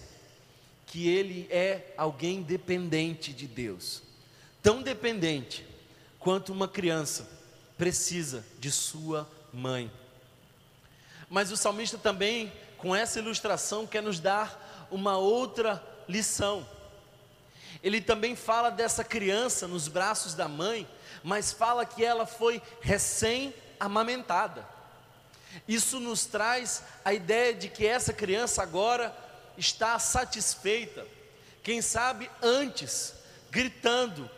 que 0.85 1.09
ele 1.09 1.45
é 1.51 1.93
alguém 1.97 2.41
dependente 2.41 3.33
de 3.33 3.45
Deus, 3.45 4.01
tão 4.63 4.81
dependente 4.81 5.66
quanto 6.27 6.51
uma 6.51 6.67
criança 6.67 7.25
precisa 7.77 8.43
de 8.59 8.69
sua 8.69 9.25
mãe. 9.53 9.89
Mas 11.29 11.53
o 11.53 11.55
salmista 11.55 11.97
também, 11.97 12.51
com 12.77 12.93
essa 12.93 13.19
ilustração, 13.19 13.87
quer 13.87 14.03
nos 14.03 14.19
dar 14.19 14.87
uma 14.91 15.17
outra 15.17 15.81
lição. 16.05 16.67
Ele 17.81 18.01
também 18.01 18.35
fala 18.35 18.69
dessa 18.69 19.05
criança 19.05 19.69
nos 19.69 19.87
braços 19.87 20.33
da 20.33 20.49
mãe, 20.49 20.85
mas 21.23 21.53
fala 21.53 21.85
que 21.85 22.03
ela 22.03 22.25
foi 22.25 22.61
recém-amamentada. 22.81 24.67
Isso 25.65 25.97
nos 25.97 26.25
traz 26.25 26.83
a 27.05 27.13
ideia 27.13 27.53
de 27.53 27.69
que 27.69 27.87
essa 27.87 28.11
criança 28.11 28.61
agora 28.61 29.17
está 29.57 29.97
satisfeita, 29.97 31.07
quem 31.63 31.81
sabe 31.81 32.29
antes, 32.41 33.13
gritando, 33.49 34.29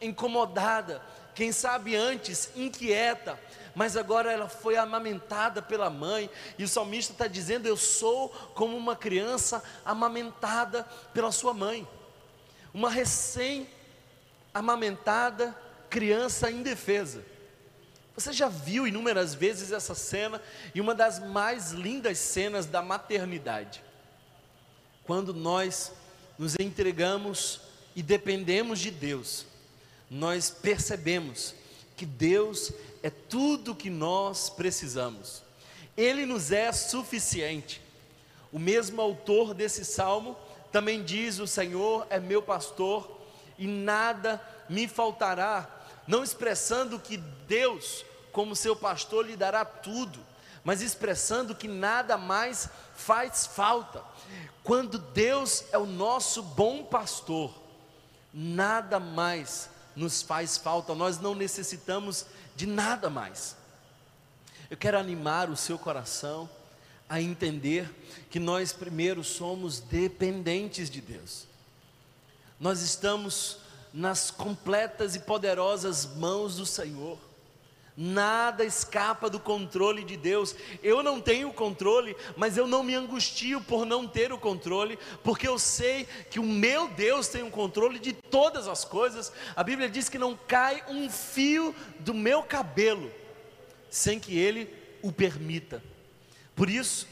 incomodada, 0.00 1.00
quem 1.36 1.52
sabe 1.52 1.94
antes 1.94 2.50
inquieta, 2.56 3.38
mas 3.74 3.94
agora 3.94 4.32
ela 4.32 4.48
foi 4.48 4.78
amamentada 4.78 5.60
pela 5.60 5.90
mãe, 5.90 6.30
e 6.58 6.64
o 6.64 6.68
salmista 6.68 7.12
está 7.12 7.26
dizendo: 7.26 7.66
Eu 7.66 7.76
sou 7.76 8.30
como 8.54 8.74
uma 8.74 8.96
criança 8.96 9.62
amamentada 9.84 10.84
pela 11.12 11.30
sua 11.30 11.52
mãe, 11.52 11.86
uma 12.72 12.88
recém-amamentada 12.88 15.54
criança 15.90 16.50
indefesa. 16.50 17.22
Você 18.14 18.32
já 18.32 18.48
viu 18.48 18.86
inúmeras 18.86 19.34
vezes 19.34 19.72
essa 19.72 19.94
cena, 19.94 20.40
e 20.74 20.80
uma 20.80 20.94
das 20.94 21.18
mais 21.18 21.72
lindas 21.72 22.16
cenas 22.16 22.64
da 22.64 22.80
maternidade, 22.80 23.84
quando 25.04 25.34
nós 25.34 25.92
nos 26.38 26.54
entregamos 26.58 27.60
e 27.94 28.02
dependemos 28.02 28.78
de 28.78 28.90
Deus 28.90 29.44
nós 30.10 30.50
percebemos 30.50 31.54
que 31.96 32.06
Deus 32.06 32.72
é 33.02 33.10
tudo 33.10 33.74
que 33.74 33.90
nós 33.90 34.50
precisamos, 34.50 35.42
Ele 35.96 36.26
nos 36.26 36.52
é 36.52 36.70
suficiente. 36.72 37.80
O 38.52 38.58
mesmo 38.58 39.00
autor 39.00 39.54
desse 39.54 39.84
salmo 39.84 40.36
também 40.70 41.02
diz: 41.02 41.38
O 41.38 41.46
Senhor 41.46 42.06
é 42.10 42.20
meu 42.20 42.42
pastor 42.42 43.18
e 43.58 43.66
nada 43.66 44.40
me 44.68 44.86
faltará, 44.86 45.68
não 46.06 46.22
expressando 46.22 46.98
que 46.98 47.16
Deus, 47.16 48.04
como 48.32 48.54
seu 48.54 48.76
pastor, 48.76 49.26
lhe 49.26 49.36
dará 49.36 49.64
tudo, 49.64 50.18
mas 50.62 50.82
expressando 50.82 51.54
que 51.54 51.68
nada 51.68 52.16
mais 52.16 52.68
faz 52.94 53.46
falta. 53.46 54.02
Quando 54.62 54.98
Deus 54.98 55.64
é 55.72 55.78
o 55.78 55.86
nosso 55.86 56.42
bom 56.42 56.84
pastor, 56.84 57.54
nada 58.34 58.98
mais 58.98 59.70
nos 59.96 60.22
faz 60.22 60.56
falta, 60.58 60.94
nós 60.94 61.18
não 61.18 61.34
necessitamos 61.34 62.26
de 62.54 62.66
nada 62.66 63.08
mais. 63.08 63.56
Eu 64.70 64.76
quero 64.76 64.98
animar 64.98 65.48
o 65.48 65.56
seu 65.56 65.78
coração 65.78 66.48
a 67.08 67.20
entender 67.20 67.90
que 68.30 68.38
nós 68.38 68.72
primeiro 68.72 69.24
somos 69.24 69.80
dependentes 69.80 70.90
de 70.90 71.00
Deus. 71.00 71.46
Nós 72.58 72.82
estamos 72.82 73.58
nas 73.92 74.30
completas 74.30 75.14
e 75.14 75.20
poderosas 75.20 76.04
mãos 76.04 76.56
do 76.56 76.66
Senhor. 76.66 77.18
Nada 77.96 78.62
escapa 78.62 79.30
do 79.30 79.40
controle 79.40 80.04
de 80.04 80.18
Deus. 80.18 80.54
Eu 80.82 81.02
não 81.02 81.18
tenho 81.18 81.50
controle, 81.50 82.14
mas 82.36 82.58
eu 82.58 82.66
não 82.66 82.82
me 82.82 82.94
angustio 82.94 83.58
por 83.62 83.86
não 83.86 84.06
ter 84.06 84.32
o 84.32 84.38
controle, 84.38 84.98
porque 85.24 85.48
eu 85.48 85.58
sei 85.58 86.06
que 86.30 86.38
o 86.38 86.42
meu 86.42 86.88
Deus 86.88 87.28
tem 87.28 87.42
o 87.42 87.50
controle 87.50 87.98
de 87.98 88.12
todas 88.12 88.68
as 88.68 88.84
coisas. 88.84 89.32
A 89.54 89.64
Bíblia 89.64 89.88
diz 89.88 90.10
que 90.10 90.18
não 90.18 90.36
cai 90.36 90.84
um 90.88 91.08
fio 91.08 91.74
do 92.00 92.12
meu 92.12 92.42
cabelo 92.42 93.10
sem 93.88 94.20
que 94.20 94.38
Ele 94.38 94.68
o 95.02 95.10
permita. 95.10 95.82
Por 96.54 96.68
isso, 96.68 97.08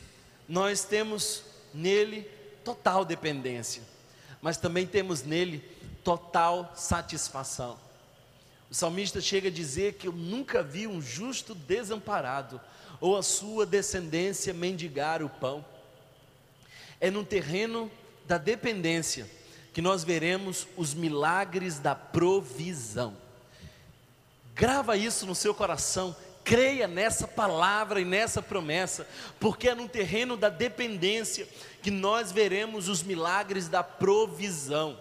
nós 0.46 0.84
temos 0.84 1.44
nele 1.72 2.30
total 2.62 3.06
dependência, 3.06 3.82
mas 4.42 4.58
também 4.58 4.86
temos 4.86 5.22
nele 5.22 5.58
total 6.02 6.72
satisfação. 6.74 7.83
O 8.74 8.76
salmista 8.76 9.20
chega 9.20 9.46
a 9.46 9.52
dizer 9.52 9.92
que 9.92 10.08
eu 10.08 10.12
nunca 10.12 10.60
vi 10.60 10.88
um 10.88 11.00
justo 11.00 11.54
desamparado, 11.54 12.60
ou 13.00 13.16
a 13.16 13.22
sua 13.22 13.64
descendência 13.64 14.52
mendigar 14.52 15.22
o 15.22 15.28
pão. 15.28 15.64
É 17.00 17.08
no 17.08 17.24
terreno 17.24 17.88
da 18.26 18.36
dependência 18.36 19.30
que 19.72 19.80
nós 19.80 20.02
veremos 20.02 20.66
os 20.76 20.92
milagres 20.92 21.78
da 21.78 21.94
provisão. 21.94 23.16
Grava 24.56 24.96
isso 24.96 25.24
no 25.24 25.36
seu 25.36 25.54
coração, 25.54 26.16
creia 26.42 26.88
nessa 26.88 27.28
palavra 27.28 28.00
e 28.00 28.04
nessa 28.04 28.42
promessa, 28.42 29.06
porque 29.38 29.68
é 29.68 29.74
no 29.76 29.88
terreno 29.88 30.36
da 30.36 30.48
dependência 30.48 31.46
que 31.80 31.92
nós 31.92 32.32
veremos 32.32 32.88
os 32.88 33.04
milagres 33.04 33.68
da 33.68 33.84
provisão. 33.84 34.98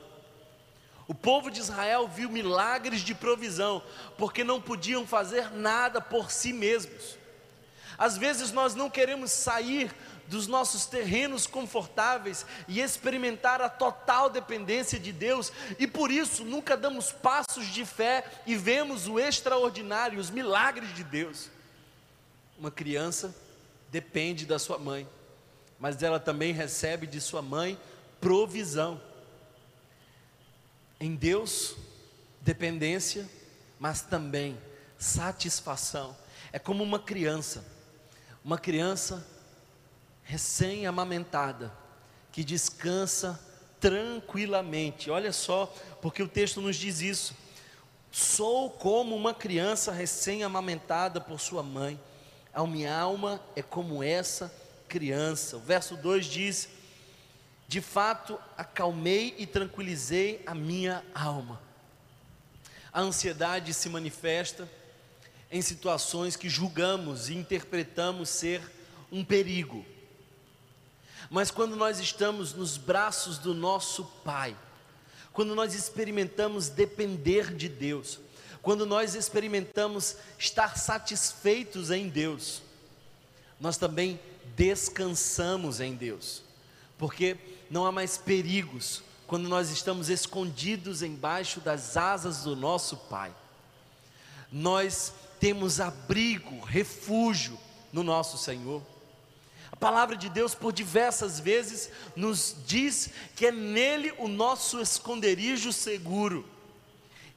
O 1.13 1.15
povo 1.15 1.51
de 1.51 1.59
Israel 1.59 2.07
viu 2.07 2.27
milagres 2.27 3.01
de 3.01 3.13
provisão, 3.13 3.83
porque 4.17 4.43
não 4.43 4.59
podiam 4.59 5.05
fazer 5.05 5.51
nada 5.51 6.01
por 6.01 6.31
si 6.31 6.51
mesmos. 6.51 7.19
Às 7.99 8.17
vezes 8.17 8.51
nós 8.51 8.73
não 8.73 8.89
queremos 8.89 9.31
sair 9.31 9.93
dos 10.27 10.47
nossos 10.47 10.87
terrenos 10.87 11.45
confortáveis 11.45 12.47
e 12.67 12.81
experimentar 12.81 13.61
a 13.61 13.69
total 13.69 14.27
dependência 14.27 14.99
de 14.99 15.11
Deus, 15.11 15.53
e 15.77 15.85
por 15.85 16.09
isso 16.09 16.43
nunca 16.43 16.75
damos 16.75 17.11
passos 17.11 17.67
de 17.67 17.85
fé 17.85 18.25
e 18.47 18.55
vemos 18.55 19.07
o 19.07 19.19
extraordinário, 19.19 20.19
os 20.19 20.31
milagres 20.31 20.95
de 20.95 21.03
Deus. 21.03 21.47
Uma 22.57 22.71
criança 22.71 23.35
depende 23.91 24.47
da 24.47 24.57
sua 24.57 24.79
mãe, 24.79 25.07
mas 25.79 26.01
ela 26.01 26.19
também 26.19 26.53
recebe 26.53 27.05
de 27.05 27.21
sua 27.21 27.43
mãe 27.43 27.79
provisão. 28.19 28.99
Em 31.03 31.15
Deus, 31.15 31.75
dependência, 32.39 33.29
mas 33.77 33.99
também 34.03 34.57
satisfação. 34.97 36.15
É 36.49 36.57
como 36.57 36.81
uma 36.81 36.97
criança, 36.97 37.65
uma 38.41 38.57
criança 38.57 39.27
recém-amamentada, 40.23 41.73
que 42.31 42.41
descansa 42.41 43.37
tranquilamente. 43.81 45.11
Olha 45.11 45.33
só, 45.33 45.65
porque 46.01 46.23
o 46.23 46.27
texto 46.29 46.61
nos 46.61 46.77
diz 46.77 47.01
isso. 47.01 47.35
Sou 48.09 48.69
como 48.69 49.13
uma 49.13 49.33
criança 49.33 49.91
recém-amamentada 49.91 51.19
por 51.19 51.37
sua 51.37 51.61
mãe, 51.61 51.99
a 52.53 52.65
minha 52.65 52.97
alma 52.97 53.43
é 53.57 53.61
como 53.61 54.01
essa 54.01 54.49
criança. 54.87 55.57
O 55.57 55.59
verso 55.59 55.97
2 55.97 56.25
diz: 56.25 56.69
de 57.73 57.81
fato, 57.81 58.39
acalmei 58.55 59.33
e 59.35 59.47
tranquilizei 59.47 60.43
a 60.45 60.53
minha 60.53 61.03
alma. 61.11 61.59
A 62.91 63.01
ansiedade 63.01 63.73
se 63.73 63.89
manifesta 63.89 64.69
em 65.49 65.59
situações 65.59 66.35
que 66.35 66.47
julgamos 66.47 67.29
e 67.29 67.33
interpretamos 67.33 68.29
ser 68.29 68.61
um 69.11 69.25
perigo. 69.25 69.83
Mas 71.31 71.49
quando 71.49 71.75
nós 71.75 71.99
estamos 71.99 72.53
nos 72.53 72.77
braços 72.77 73.39
do 73.39 73.55
nosso 73.55 74.05
Pai, 74.23 74.55
quando 75.31 75.55
nós 75.55 75.73
experimentamos 75.73 76.69
depender 76.69 77.55
de 77.55 77.67
Deus, 77.67 78.19
quando 78.61 78.85
nós 78.85 79.15
experimentamos 79.15 80.17
estar 80.37 80.77
satisfeitos 80.77 81.89
em 81.89 82.07
Deus, 82.07 82.61
nós 83.59 83.77
também 83.77 84.19
descansamos 84.55 85.79
em 85.79 85.95
Deus, 85.95 86.43
porque 86.99 87.35
não 87.69 87.85
há 87.85 87.91
mais 87.91 88.17
perigos 88.17 89.03
quando 89.27 89.49
nós 89.49 89.71
estamos 89.71 90.09
escondidos 90.09 91.01
embaixo 91.01 91.59
das 91.59 91.97
asas 91.97 92.43
do 92.43 92.55
nosso 92.55 92.97
Pai. 92.97 93.33
Nós 94.51 95.13
temos 95.39 95.79
abrigo, 95.79 96.59
refúgio 96.59 97.59
no 97.91 98.03
nosso 98.03 98.37
Senhor. 98.37 98.81
A 99.71 99.75
palavra 99.75 100.15
de 100.15 100.29
Deus, 100.29 100.53
por 100.53 100.71
diversas 100.71 101.39
vezes, 101.39 101.89
nos 102.15 102.55
diz 102.65 103.09
que 103.35 103.47
é 103.47 103.51
nele 103.51 104.13
o 104.19 104.27
nosso 104.27 104.79
esconderijo 104.79 105.73
seguro. 105.73 106.47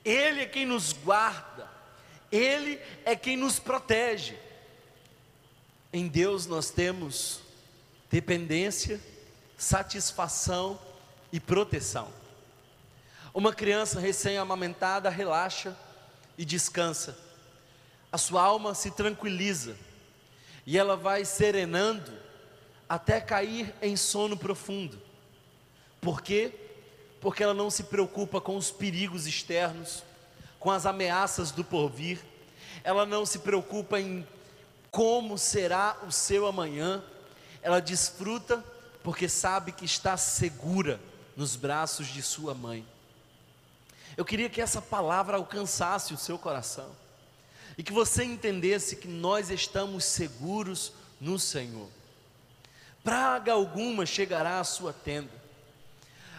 Ele 0.05 0.43
é 0.43 0.47
quem 0.47 0.67
nos 0.67 0.93
guarda, 0.93 1.69
Ele 2.31 2.79
é 3.05 3.17
quem 3.17 3.37
nos 3.37 3.59
protege. 3.59 4.37
Em 5.93 6.07
Deus 6.07 6.47
nós 6.47 6.71
temos 6.71 7.41
dependência 8.11 9.01
satisfação 9.57 10.79
e 11.33 11.41
proteção. 11.41 12.09
Uma 13.33 13.53
criança 13.53 14.01
recém-amamentada 14.01 15.11
relaxa 15.11 15.77
e 16.39 16.45
descansa, 16.45 17.17
a 18.11 18.19
sua 18.19 18.43
alma 18.43 18.75
se 18.75 18.91
tranquiliza 18.91 19.77
e 20.67 20.79
ela 20.79 20.97
vai 20.97 21.25
serenando 21.25 22.13
até 22.89 23.21
cair 23.21 23.75
em 23.83 23.97
sono 23.97 24.37
profundo. 24.37 25.01
Por 26.01 26.23
quê? 26.23 26.53
Porque 27.21 27.43
ela 27.43 27.55
não 27.55 27.71
se 27.71 27.85
preocupa 27.85 28.41
com 28.41 28.57
os 28.57 28.71
perigos 28.71 29.27
externos, 29.27 30.03
com 30.59 30.71
as 30.71 30.87
ameaças 30.87 31.51
do 31.51 31.65
porvir, 31.65 32.21
ela 32.85 33.05
não 33.05 33.27
se 33.27 33.41
preocupa 33.41 34.01
em 34.01 34.27
como 34.91 35.37
será 35.37 35.99
o 36.07 36.13
seu 36.13 36.47
amanhã, 36.47 37.03
ela 37.61 37.81
desfruta 37.81 38.65
porque 39.07 39.29
sabe 39.29 39.71
que 39.71 39.85
está 39.85 40.17
segura 40.17 40.99
nos 41.37 41.55
braços 41.55 42.09
de 42.09 42.21
sua 42.21 42.55
mãe. 42.55 42.85
Eu 44.17 44.25
queria 44.25 44.51
que 44.51 44.61
essa 44.61 44.83
palavra 44.83 45.37
alcançasse 45.37 46.13
o 46.13 46.19
seu 46.19 46.37
coração 46.37 46.91
e 47.79 47.85
que 47.85 47.93
você 47.93 48.25
entendesse 48.25 48.97
que 48.97 49.07
nós 49.07 49.49
estamos 49.49 50.05
seguros 50.05 50.93
no 51.21 51.39
Senhor. 51.39 51.89
Praga 53.05 53.53
alguma 53.53 54.05
chegará 54.05 54.59
à 54.59 54.65
sua 54.65 54.93
tenda. 54.93 55.31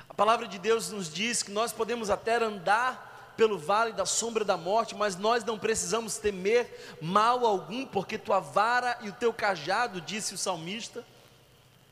A 0.10 0.14
palavra 0.14 0.46
de 0.46 0.60
Deus 0.60 0.90
nos 0.90 1.10
diz 1.10 1.42
que 1.42 1.52
nós 1.52 1.72
podemos 1.72 2.10
até 2.10 2.36
andar 2.36 3.34
pelo 3.38 3.58
vale 3.58 3.94
da 3.94 4.06
sombra 4.06 4.44
da 4.44 4.58
morte, 4.58 4.94
mas 4.94 5.16
nós 5.16 5.42
não 5.46 5.58
precisamos 5.58 6.18
temer 6.18 6.98
mal 7.02 7.46
algum, 7.46 7.86
porque 7.86 8.18
tua 8.18 8.42
vara 8.42 8.98
e 9.04 9.08
o 9.08 9.14
teu 9.14 9.32
cajado, 9.32 10.02
disse 10.02 10.34
o 10.34 10.38
salmista, 10.38 11.06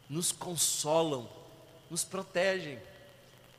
nos 0.09 0.31
consolam, 0.31 1.27
nos 1.89 2.03
protegem. 2.03 2.79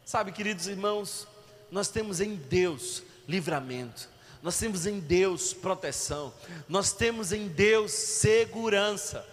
Sabe, 0.04 0.32
queridos 0.32 0.66
irmãos, 0.66 1.26
nós 1.70 1.88
temos 1.88 2.20
em 2.20 2.35
Deus 2.35 3.02
livramento, 3.28 4.09
nós 4.42 4.59
temos 4.59 4.87
em 4.87 5.00
Deus 5.00 5.52
proteção, 5.52 6.32
nós 6.68 6.92
temos 6.92 7.32
em 7.32 7.48
Deus 7.48 7.90
segurança. 7.90 9.26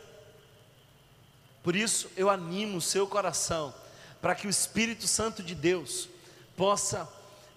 Por 1.61 1.75
isso 1.75 2.09
eu 2.17 2.29
animo 2.29 2.77
o 2.77 2.81
seu 2.81 3.07
coração 3.07 3.73
para 4.21 4.35
que 4.35 4.47
o 4.47 4.49
Espírito 4.49 5.07
Santo 5.07 5.43
de 5.43 5.53
Deus 5.53 6.09
possa 6.57 7.07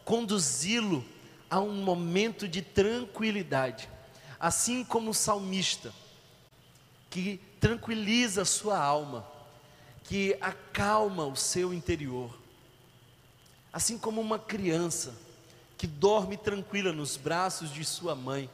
conduzi-lo 0.04 1.04
a 1.48 1.60
um 1.60 1.74
momento 1.82 2.46
de 2.46 2.60
tranquilidade, 2.60 3.88
assim 4.38 4.84
como 4.84 5.10
o 5.10 5.14
salmista 5.14 5.92
que 7.08 7.40
tranquiliza 7.58 8.42
a 8.42 8.44
sua 8.44 8.78
alma 8.78 9.35
que 10.08 10.36
acalma 10.40 11.26
o 11.26 11.34
seu 11.36 11.74
interior. 11.74 12.36
Assim 13.72 13.98
como 13.98 14.20
uma 14.20 14.38
criança 14.38 15.14
que 15.76 15.86
dorme 15.86 16.36
tranquila 16.36 16.92
nos 16.92 17.16
braços 17.16 17.72
de 17.72 17.84
sua 17.84 18.14
mãe, 18.14 18.48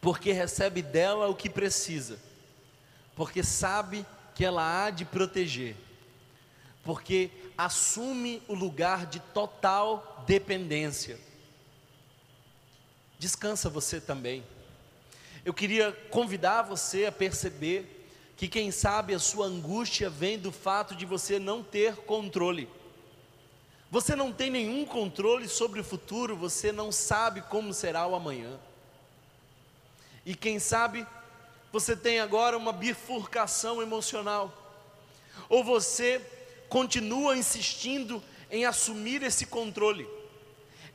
porque 0.00 0.32
recebe 0.32 0.80
dela 0.80 1.28
o 1.28 1.34
que 1.34 1.50
precisa, 1.50 2.18
porque 3.16 3.42
sabe 3.42 4.06
que 4.34 4.44
ela 4.44 4.86
há 4.86 4.90
de 4.90 5.04
proteger, 5.04 5.76
porque 6.84 7.30
assume 7.56 8.40
o 8.46 8.54
lugar 8.54 9.06
de 9.06 9.18
total 9.18 10.24
dependência. 10.26 11.18
Descansa 13.18 13.68
você 13.68 14.00
também. 14.00 14.44
Eu 15.44 15.52
queria 15.52 15.90
convidar 16.10 16.62
você 16.62 17.06
a 17.06 17.12
perceber 17.12 17.97
que 18.38 18.46
quem 18.46 18.70
sabe 18.70 19.12
a 19.12 19.18
sua 19.18 19.46
angústia 19.46 20.08
vem 20.08 20.38
do 20.38 20.52
fato 20.52 20.94
de 20.94 21.04
você 21.04 21.40
não 21.40 21.60
ter 21.60 21.96
controle. 21.96 22.68
Você 23.90 24.14
não 24.14 24.32
tem 24.32 24.48
nenhum 24.48 24.86
controle 24.86 25.48
sobre 25.48 25.80
o 25.80 25.84
futuro, 25.84 26.36
você 26.36 26.70
não 26.70 26.92
sabe 26.92 27.42
como 27.42 27.74
será 27.74 28.06
o 28.06 28.14
amanhã. 28.14 28.56
E 30.24 30.36
quem 30.36 30.60
sabe 30.60 31.04
você 31.72 31.96
tem 31.96 32.20
agora 32.20 32.56
uma 32.56 32.72
bifurcação 32.72 33.82
emocional, 33.82 34.54
ou 35.48 35.64
você 35.64 36.24
continua 36.68 37.36
insistindo 37.36 38.22
em 38.52 38.64
assumir 38.64 39.20
esse 39.24 39.46
controle, 39.46 40.08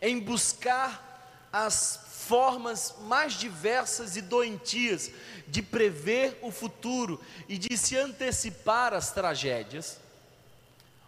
em 0.02 0.18
buscar 0.18 1.50
as 1.52 2.03
formas 2.28 2.96
mais 3.02 3.34
diversas 3.34 4.16
e 4.16 4.22
doentias 4.22 5.12
de 5.48 5.62
prever 5.62 6.40
o 6.42 6.52
futuro 6.52 7.20
e 7.50 7.58
de 7.58 7.78
se 7.78 7.98
antecipar 7.98 8.94
às 8.94 9.12
tragédias, 9.12 10.00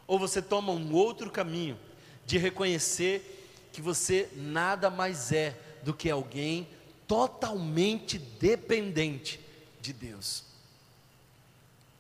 ou 0.06 0.20
você 0.20 0.42
toma 0.42 0.72
um 0.72 0.94
outro 0.94 1.32
caminho 1.32 1.80
de 2.26 2.38
reconhecer 2.38 3.70
que 3.72 3.82
você 3.82 4.30
nada 4.36 4.90
mais 4.90 5.32
é 5.32 5.58
do 5.84 5.94
que 5.94 6.10
alguém 6.10 6.68
totalmente 7.08 8.18
dependente 8.18 9.40
de 9.82 9.94
Deus. 9.94 10.44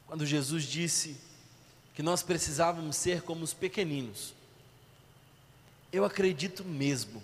Quando 0.08 0.26
Jesus 0.26 0.64
disse 0.66 1.18
que 1.94 2.04
nós 2.04 2.22
precisávamos 2.22 2.96
ser 2.96 3.22
como 3.22 3.44
os 3.44 3.54
pequeninos, 3.54 4.34
eu 5.92 6.04
acredito 6.04 6.64
mesmo 6.64 7.24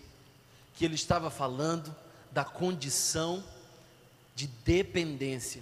que 0.82 0.86
ele 0.86 0.96
estava 0.96 1.30
falando 1.30 1.96
da 2.32 2.44
condição 2.44 3.44
de 4.34 4.48
dependência, 4.48 5.62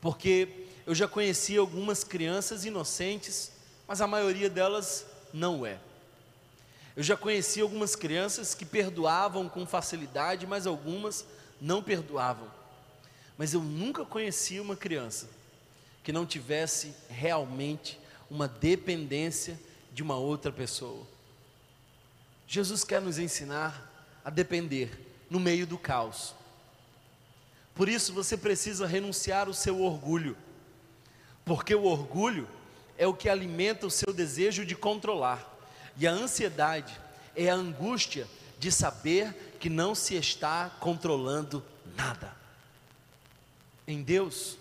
porque 0.00 0.68
eu 0.86 0.94
já 0.94 1.08
conheci 1.08 1.56
algumas 1.56 2.04
crianças 2.04 2.64
inocentes, 2.64 3.50
mas 3.84 4.00
a 4.00 4.06
maioria 4.06 4.48
delas 4.48 5.06
não 5.32 5.66
é. 5.66 5.80
Eu 6.94 7.02
já 7.02 7.16
conheci 7.16 7.60
algumas 7.60 7.96
crianças 7.96 8.54
que 8.54 8.64
perdoavam 8.64 9.48
com 9.48 9.66
facilidade, 9.66 10.46
mas 10.46 10.68
algumas 10.68 11.26
não 11.60 11.82
perdoavam. 11.82 12.48
Mas 13.36 13.54
eu 13.54 13.60
nunca 13.60 14.04
conheci 14.04 14.60
uma 14.60 14.76
criança 14.76 15.28
que 16.04 16.12
não 16.12 16.24
tivesse 16.24 16.94
realmente 17.08 17.98
uma 18.30 18.46
dependência 18.46 19.58
de 19.92 20.00
uma 20.00 20.14
outra 20.14 20.52
pessoa. 20.52 21.04
Jesus 22.46 22.84
quer 22.84 23.00
nos 23.00 23.18
ensinar 23.18 23.93
a 24.24 24.30
depender 24.30 24.90
no 25.28 25.38
meio 25.38 25.66
do 25.66 25.76
caos. 25.76 26.34
Por 27.74 27.88
isso 27.88 28.12
você 28.12 28.36
precisa 28.36 28.86
renunciar 28.86 29.48
o 29.48 29.54
seu 29.54 29.82
orgulho, 29.82 30.36
porque 31.44 31.74
o 31.74 31.84
orgulho 31.84 32.48
é 32.96 33.06
o 33.06 33.14
que 33.14 33.28
alimenta 33.28 33.86
o 33.86 33.90
seu 33.90 34.12
desejo 34.12 34.64
de 34.64 34.76
controlar, 34.76 35.52
e 35.96 36.06
a 36.06 36.12
ansiedade 36.12 36.98
é 37.36 37.50
a 37.50 37.54
angústia 37.54 38.26
de 38.58 38.70
saber 38.70 39.56
que 39.58 39.68
não 39.68 39.94
se 39.94 40.14
está 40.14 40.70
controlando 40.80 41.64
nada. 41.96 42.34
Em 43.86 44.02
Deus, 44.02 44.56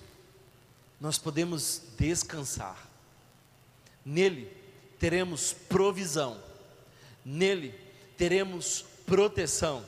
nós 1.00 1.18
podemos 1.18 1.82
descansar, 1.98 2.90
nele 4.04 4.52
teremos 5.00 5.54
provisão, 5.54 6.42
nele 7.24 7.74
teremos 8.18 8.86
proteção. 9.06 9.86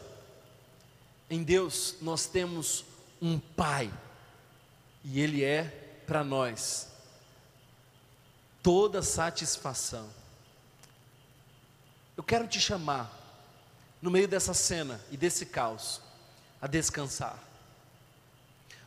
Em 1.30 1.43
Deus 1.43 1.95
nós 2.01 2.25
temos 2.28 2.86
um 3.21 3.39
Pai, 3.39 3.91
e 5.04 5.19
Ele 5.19 5.43
é 5.43 5.63
para 6.06 6.23
nós 6.23 6.89
toda 8.62 9.01
satisfação. 9.01 10.10
Eu 12.17 12.23
quero 12.23 12.47
te 12.47 12.60
chamar, 12.60 13.12
no 14.01 14.10
meio 14.10 14.28
dessa 14.28 14.54
cena 14.54 14.99
e 15.12 15.17
desse 15.17 15.45
caos, 15.45 16.01
a 16.62 16.67
descansar, 16.67 17.38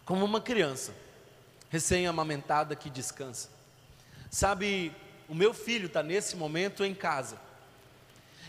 como 0.05 0.25
uma 0.25 0.41
criança 0.41 0.93
recém-amamentada 1.71 2.75
que 2.75 2.89
descansa. 2.89 3.51
Sabe, 4.31 4.95
o 5.29 5.35
meu 5.35 5.53
filho 5.53 5.87
está 5.87 6.03
nesse 6.03 6.37
momento 6.37 6.85
em 6.85 6.95
casa, 6.95 7.39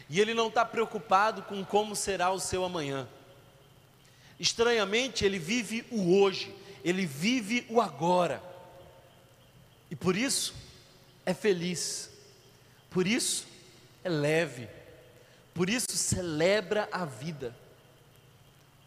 e 0.10 0.20
ele 0.20 0.34
não 0.34 0.48
está 0.48 0.66
preocupado 0.66 1.44
com 1.44 1.64
como 1.64 1.96
será 1.96 2.32
o 2.32 2.40
seu 2.40 2.66
amanhã. 2.66 3.08
Estranhamente, 4.40 5.24
ele 5.24 5.38
vive 5.38 5.86
o 5.92 6.20
hoje, 6.20 6.54
ele 6.84 7.06
vive 7.06 7.66
o 7.70 7.80
agora, 7.80 8.42
e 9.92 9.96
por 9.96 10.16
isso 10.16 10.56
é 11.26 11.34
feliz, 11.34 12.10
por 12.90 13.06
isso 13.06 13.46
é 14.04 14.10
leve, 14.10 14.68
por 15.54 15.70
isso 15.70 15.92
celebra 15.92 16.90
a 16.92 17.06
vida. 17.06 17.56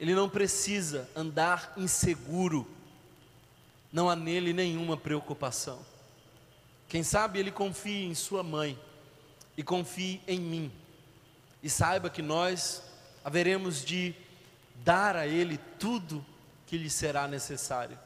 Ele 0.01 0.15
não 0.15 0.29
precisa 0.29 1.09
andar 1.15 1.73
inseguro, 1.77 2.69
não 3.93 4.11
há 4.11 4.17
nele 4.17 4.53
nenhuma 4.53 4.97
preocupação. 4.97 5.85
Quem 6.89 7.05
sabe 7.05 7.39
ele 7.39 7.53
confie 7.53 8.05
em 8.05 8.15
sua 8.15 8.43
mãe 8.43 8.77
e 9.57 9.63
confie 9.63 10.21
em 10.27 10.41
mim 10.41 10.73
e 11.62 11.70
saiba 11.70 12.11
que 12.11 12.22
nós 12.22 12.83
haveremos 13.25 13.85
de 13.85 14.14
dar 14.85 15.16
a 15.16 15.27
Ele 15.27 15.59
tudo 15.79 16.25
que 16.66 16.77
lhe 16.77 16.90
será 16.90 17.29
necessário. 17.29 17.98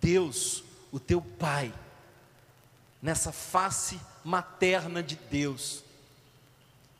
Deus, 0.00 0.62
o 0.92 1.00
teu 1.00 1.22
Pai, 1.22 1.72
nessa 3.00 3.32
face 3.32 4.00
materna 4.24 5.02
de 5.02 5.16
Deus, 5.16 5.82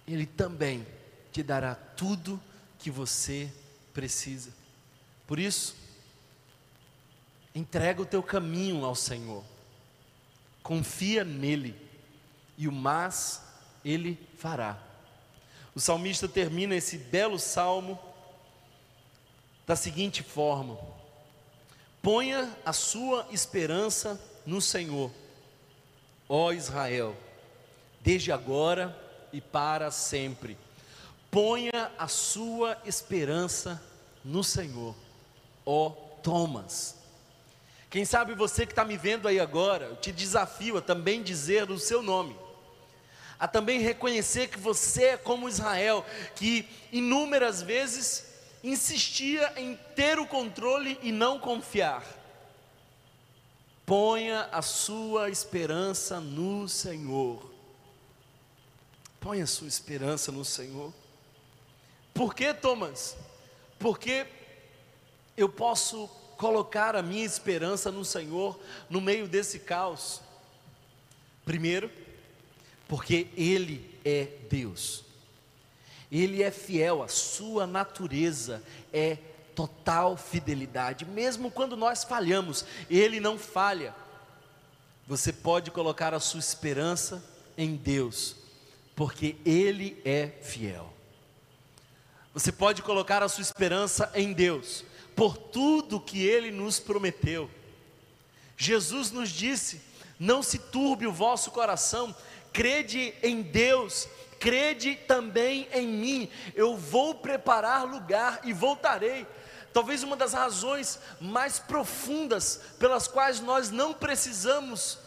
Ele 0.07 0.27
também 0.27 0.87
te 1.33 1.43
dará 1.43 1.75
tudo 1.75 2.41
que 2.79 2.91
você 2.91 3.53
precisa. 3.93 4.51
Por 5.27 5.39
isso, 5.39 5.77
entrega 7.55 8.01
o 8.01 8.07
teu 8.07 8.23
caminho 8.23 8.85
ao 8.85 8.95
Senhor, 8.95 9.45
confia 10.63 11.25
nele, 11.25 11.77
e 12.57 12.67
o 12.69 12.73
mais 12.73 13.43
Ele 13.85 14.19
fará. 14.37 14.90
O 15.81 15.83
salmista 15.83 16.29
termina 16.29 16.75
esse 16.75 16.99
belo 16.99 17.39
salmo 17.39 17.99
da 19.67 19.75
seguinte 19.75 20.23
forma: 20.23 20.79
Ponha 22.03 22.55
a 22.67 22.73
sua 22.75 23.27
esperança 23.31 24.21
no 24.45 24.61
Senhor, 24.61 25.11
ó 26.29 26.53
Israel, 26.53 27.17
desde 28.03 28.31
agora 28.31 28.95
e 29.33 29.41
para 29.41 29.91
sempre. 29.91 30.59
Ponha 31.31 31.91
a 31.97 32.09
sua 32.09 32.77
esperança 32.85 33.83
no 34.23 34.45
Senhor, 34.45 34.95
ó 35.65 35.89
Thomas. 36.23 36.97
Quem 37.89 38.05
sabe 38.05 38.35
você 38.35 38.67
que 38.67 38.73
está 38.73 38.85
me 38.85 38.99
vendo 38.99 39.27
aí 39.27 39.41
agora, 39.41 39.87
eu 39.87 39.97
te 39.97 40.13
desafio 40.13 40.77
a 40.77 40.83
também 40.83 41.23
dizer 41.23 41.71
o 41.71 41.79
seu 41.79 42.03
nome 42.03 42.37
a 43.41 43.49
também 43.49 43.81
reconhecer 43.81 44.49
que 44.49 44.59
você 44.59 45.05
é 45.05 45.17
como 45.17 45.49
Israel, 45.49 46.05
que 46.37 46.69
inúmeras 46.93 47.63
vezes 47.63 48.27
insistia 48.63 49.51
em 49.57 49.75
ter 49.97 50.19
o 50.19 50.27
controle 50.27 50.99
e 51.03 51.11
não 51.11 51.39
confiar. 51.39 52.05
Ponha 53.87 54.43
a 54.53 54.61
sua 54.61 55.31
esperança 55.31 56.21
no 56.21 56.69
Senhor. 56.69 57.51
Ponha 59.19 59.45
a 59.45 59.47
sua 59.47 59.69
esperança 59.69 60.31
no 60.31 60.45
Senhor. 60.45 60.93
Por 62.13 62.35
que, 62.35 62.53
Thomas? 62.53 63.17
Porque 63.79 64.27
eu 65.35 65.49
posso 65.49 66.09
colocar 66.37 66.95
a 66.95 67.03
minha 67.03 67.25
esperança 67.25 67.91
no 67.91 68.05
Senhor 68.05 68.61
no 68.91 69.01
meio 69.01 69.27
desse 69.27 69.59
caos. 69.61 70.21
Primeiro, 71.45 71.91
porque 72.91 73.29
Ele 73.37 73.89
é 74.05 74.27
Deus. 74.51 75.05
Ele 76.11 76.43
é 76.43 76.51
fiel, 76.51 77.05
a 77.05 77.07
sua 77.07 77.65
natureza 77.65 78.65
é 78.93 79.17
total 79.55 80.17
fidelidade, 80.17 81.05
mesmo 81.05 81.53
quando 81.53 81.77
nós 81.77 82.03
falhamos, 82.03 82.65
Ele 82.91 83.21
não 83.21 83.39
falha. 83.39 83.95
Você 85.07 85.33
pode 85.33 85.71
colocar 85.71 86.13
a 86.13 86.19
sua 86.19 86.41
esperança 86.41 87.23
em 87.57 87.77
Deus, 87.77 88.35
porque 88.97 89.37
Ele 89.45 90.03
é 90.05 90.27
fiel. 90.43 90.93
Você 92.35 92.51
pode 92.51 92.83
colocar 92.83 93.23
a 93.23 93.29
sua 93.29 93.43
esperança 93.43 94.11
em 94.17 94.33
Deus, 94.33 94.85
por 95.15 95.37
tudo 95.37 96.01
que 96.01 96.27
Ele 96.27 96.51
nos 96.51 96.81
prometeu. 96.81 97.49
Jesus 98.57 99.13
nos 99.13 99.31
disse: 99.31 99.81
Não 100.19 100.43
se 100.43 100.59
turbe 100.59 101.07
o 101.07 101.13
vosso 101.13 101.53
coração, 101.53 102.13
crede 102.53 103.15
em 103.23 103.43
Deus, 103.43 104.09
crede 104.39 104.97
também 104.97 105.69
em 105.73 105.87
mim. 105.87 106.31
Eu 106.55 106.77
vou 106.77 107.15
preparar 107.15 107.85
lugar 107.85 108.41
e 108.45 108.53
voltarei. 108.53 109.27
Talvez 109.73 110.03
uma 110.03 110.17
das 110.17 110.33
razões 110.33 110.99
mais 111.21 111.59
profundas 111.59 112.61
pelas 112.79 113.07
quais 113.07 113.41
nós 113.41 113.71
não 113.71 113.93
precisamos 113.93 114.99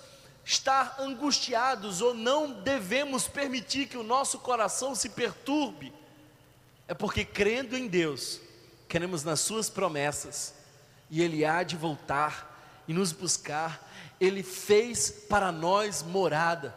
estar 0.45 0.97
angustiados 0.99 2.01
ou 2.01 2.13
não 2.13 2.51
devemos 2.51 3.27
permitir 3.27 3.87
que 3.87 3.97
o 3.97 4.03
nosso 4.03 4.39
coração 4.39 4.93
se 4.93 5.09
perturbe, 5.09 5.93
é 6.87 6.93
porque 6.93 7.23
crendo 7.23 7.77
em 7.77 7.87
Deus, 7.87 8.39
queremos 8.89 9.23
nas 9.23 9.39
Suas 9.39 9.69
promessas, 9.69 10.53
e 11.09 11.21
Ele 11.21 11.45
há 11.45 11.63
de 11.63 11.77
voltar 11.77 12.83
e 12.87 12.93
nos 12.93 13.11
buscar. 13.11 13.89
Ele 14.19 14.43
fez 14.43 15.09
para 15.29 15.51
nós 15.51 16.03
morada. 16.03 16.75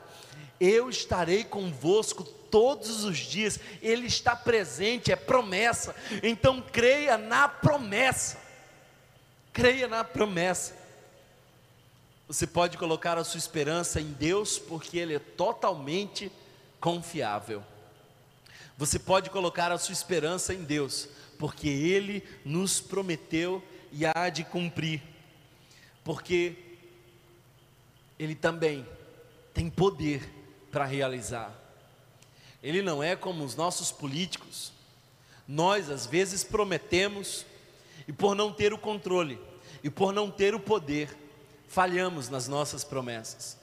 Eu 0.61 0.89
estarei 0.89 1.45
convosco 1.45 2.25
todos 2.25 3.05
os 3.05 3.19
dias. 3.19 3.61
Ele 3.83 4.07
está 4.07 4.35
presente, 4.35 5.13
é 5.13 5.17
promessa. 5.17 5.95
Então 6.23 6.63
creia 6.63 7.19
na 7.19 7.49
promessa. 7.49 8.39
Creia 9.53 9.89
na 9.89 10.05
promessa. 10.05 10.75
Você 12.29 12.47
pode 12.47 12.77
colocar 12.77 13.17
a 13.19 13.25
sua 13.25 13.39
esperança 13.39 14.01
em 14.01 14.13
Deus, 14.13 14.59
porque 14.59 14.99
Ele 14.99 15.15
é 15.15 15.19
totalmente 15.19 16.31
confiável. 16.81 17.63
Você 18.77 18.99
pode 18.99 19.31
colocar 19.31 19.71
a 19.71 19.79
sua 19.79 19.93
esperança 19.93 20.53
em 20.53 20.65
Deus, 20.65 21.09
porque 21.39 21.69
Ele 21.69 22.23
nos 22.45 22.81
prometeu 22.81 23.63
e 23.93 24.05
há 24.05 24.29
de 24.29 24.45
cumprir, 24.45 25.03
porque 26.03 26.57
Ele 28.19 28.35
também 28.35 28.87
tem 29.55 29.71
poder 29.71 30.36
para 30.77 30.85
realizar. 30.85 31.51
Ele 32.63 32.83
não 32.83 33.03
é 33.03 33.17
como 33.17 33.43
os 33.43 33.57
nossos 33.57 33.91
políticos. 33.91 34.75
Nós, 35.49 35.89
às 35.89 36.05
vezes, 36.05 36.45
prometemos 36.45 37.47
e, 38.07 38.13
por 38.13 38.35
não 38.35 38.53
ter 38.53 38.75
o 38.75 38.79
controle 38.79 39.41
e 39.83 39.89
por 39.89 40.13
não 40.13 40.31
ter 40.31 40.55
o 40.55 40.61
poder, 40.61 41.17
falhamos 41.67 42.29
nas 42.29 42.47
nossas 42.47 42.85
promessas. 42.85 43.57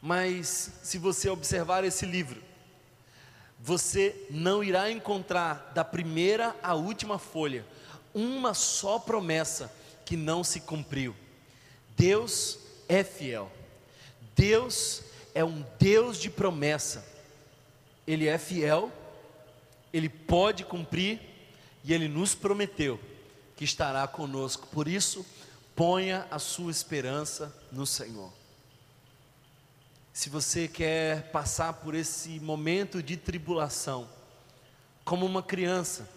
Mas, 0.00 0.70
se 0.84 0.96
você 0.96 1.28
observar 1.28 1.82
esse 1.82 2.06
livro, 2.06 2.40
você 3.58 4.24
não 4.30 4.62
irá 4.62 4.92
encontrar 4.92 5.72
da 5.74 5.84
primeira 5.84 6.54
à 6.62 6.72
última 6.74 7.18
folha 7.18 7.66
uma 8.14 8.54
só 8.54 9.00
promessa 9.00 9.74
que 10.04 10.16
não 10.16 10.44
se 10.44 10.60
cumpriu. 10.60 11.16
Deus 11.96 12.60
é 12.88 13.02
fiel. 13.02 13.50
Deus 14.36 15.02
é 15.34 15.44
um 15.44 15.64
Deus 15.78 16.18
de 16.18 16.30
promessa. 16.30 17.04
Ele 18.06 18.28
é 18.28 18.38
fiel, 18.38 18.90
ele 19.92 20.08
pode 20.08 20.64
cumprir 20.64 21.20
e 21.84 21.92
ele 21.92 22.08
nos 22.08 22.34
prometeu 22.34 22.98
que 23.56 23.64
estará 23.64 24.06
conosco. 24.06 24.66
Por 24.68 24.88
isso, 24.88 25.24
ponha 25.74 26.26
a 26.30 26.38
sua 26.38 26.70
esperança 26.70 27.54
no 27.70 27.86
Senhor. 27.86 28.32
Se 30.12 30.28
você 30.28 30.68
quer 30.68 31.30
passar 31.30 31.72
por 31.74 31.94
esse 31.94 32.38
momento 32.40 33.02
de 33.02 33.16
tribulação, 33.16 34.08
como 35.04 35.24
uma 35.24 35.42
criança, 35.42 36.08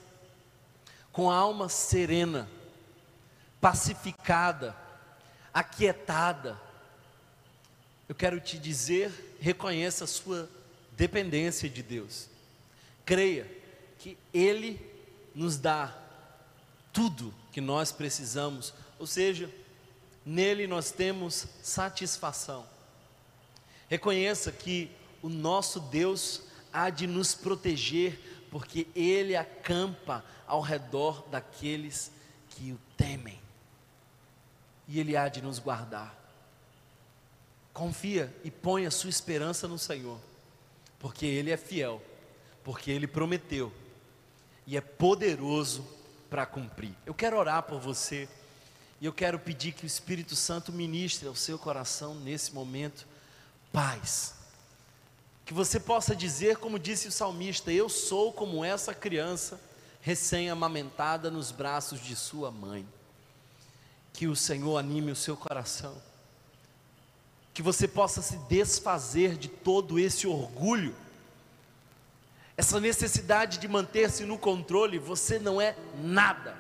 com 1.11 1.31
a 1.31 1.35
alma 1.35 1.69
serena, 1.69 2.49
pacificada, 3.61 4.75
aquietada, 5.53 6.59
eu 8.07 8.15
quero 8.15 8.39
te 8.39 8.57
dizer, 8.57 9.35
reconheça 9.39 10.03
a 10.03 10.07
sua 10.07 10.49
dependência 10.91 11.69
de 11.69 11.81
Deus. 11.81 12.27
Creia 13.03 13.49
que 13.97 14.17
Ele 14.33 14.79
nos 15.33 15.57
dá 15.57 15.95
tudo 16.93 17.33
que 17.51 17.59
nós 17.59 17.91
precisamos, 17.91 18.73
ou 18.99 19.07
seja, 19.07 19.49
nele 20.25 20.67
nós 20.67 20.91
temos 20.91 21.47
satisfação. 21.61 22.65
Reconheça 23.89 24.51
que 24.51 24.89
o 25.21 25.29
nosso 25.29 25.79
Deus 25.79 26.43
há 26.71 26.89
de 26.89 27.07
nos 27.07 27.33
proteger, 27.33 28.19
porque 28.51 28.87
Ele 28.95 29.35
acampa 29.35 30.23
ao 30.47 30.61
redor 30.61 31.27
daqueles 31.29 32.11
que 32.49 32.71
o 32.71 32.79
temem, 32.95 33.39
e 34.87 34.99
Ele 34.99 35.17
há 35.17 35.27
de 35.27 35.41
nos 35.41 35.59
guardar. 35.59 36.24
Confia 37.75 38.33
e 38.41 38.49
ponha 38.49 38.89
sua 38.89 39.09
esperança 39.09 39.67
no 39.67 39.77
Senhor, 39.77 40.17
porque 40.97 41.25
Ele 41.25 41.51
é 41.51 41.57
fiel, 41.57 42.01
porque 42.63 42.89
Ele 42.89 43.05
prometeu 43.05 43.69
e 44.65 44.77
é 44.77 44.81
poderoso 44.81 45.85
para 46.29 46.45
cumprir. 46.45 46.95
Eu 47.05 47.13
quero 47.13 47.37
orar 47.37 47.63
por 47.63 47.77
você 47.81 48.29
e 49.01 49.05
eu 49.05 49.11
quero 49.11 49.37
pedir 49.37 49.73
que 49.73 49.83
o 49.83 49.85
Espírito 49.85 50.37
Santo 50.37 50.71
ministre 50.71 51.27
ao 51.27 51.35
seu 51.35 51.59
coração 51.59 52.15
nesse 52.15 52.53
momento 52.53 53.05
paz. 53.73 54.35
Que 55.45 55.53
você 55.53 55.77
possa 55.77 56.15
dizer, 56.15 56.55
como 56.55 56.79
disse 56.79 57.09
o 57.09 57.11
salmista: 57.11 57.73
Eu 57.73 57.89
sou 57.89 58.31
como 58.31 58.63
essa 58.63 58.93
criança 58.93 59.59
recém-amamentada 59.99 61.29
nos 61.29 61.51
braços 61.51 61.99
de 61.99 62.15
sua 62.15 62.49
mãe. 62.49 62.87
Que 64.13 64.27
o 64.27 64.35
Senhor 64.35 64.77
anime 64.77 65.11
o 65.11 65.15
seu 65.15 65.35
coração. 65.35 66.01
Que 67.55 67.63
você 67.63 67.87
possa 67.87 68.21
se 68.21 68.37
desfazer 68.47 69.35
de 69.35 69.47
todo 69.47 69.97
esse 69.97 70.27
orgulho, 70.27 70.93
essa 72.55 72.79
necessidade 72.79 73.57
de 73.57 73.67
manter-se 73.67 74.25
no 74.25 74.37
controle. 74.37 74.99
Você 74.99 75.39
não 75.39 75.59
é 75.59 75.75
nada. 75.97 76.55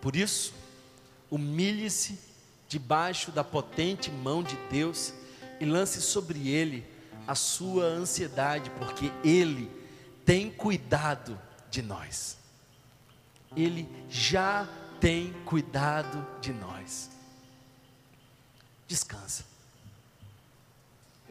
Por 0.00 0.14
isso, 0.14 0.54
humilhe-se 1.30 2.20
debaixo 2.68 3.32
da 3.32 3.42
potente 3.42 4.10
mão 4.10 4.42
de 4.42 4.56
Deus 4.70 5.12
e 5.58 5.64
lance 5.64 6.00
sobre 6.00 6.48
ele 6.48 6.86
a 7.26 7.34
sua 7.34 7.84
ansiedade, 7.84 8.70
porque 8.78 9.10
ele 9.24 9.70
tem 10.26 10.50
cuidado 10.50 11.40
de 11.70 11.80
nós. 11.80 12.36
Ele 13.56 13.88
já 14.10 14.68
tem 15.00 15.32
cuidado 15.44 16.26
de 16.40 16.52
nós. 16.52 17.10
Descansa. 18.86 19.53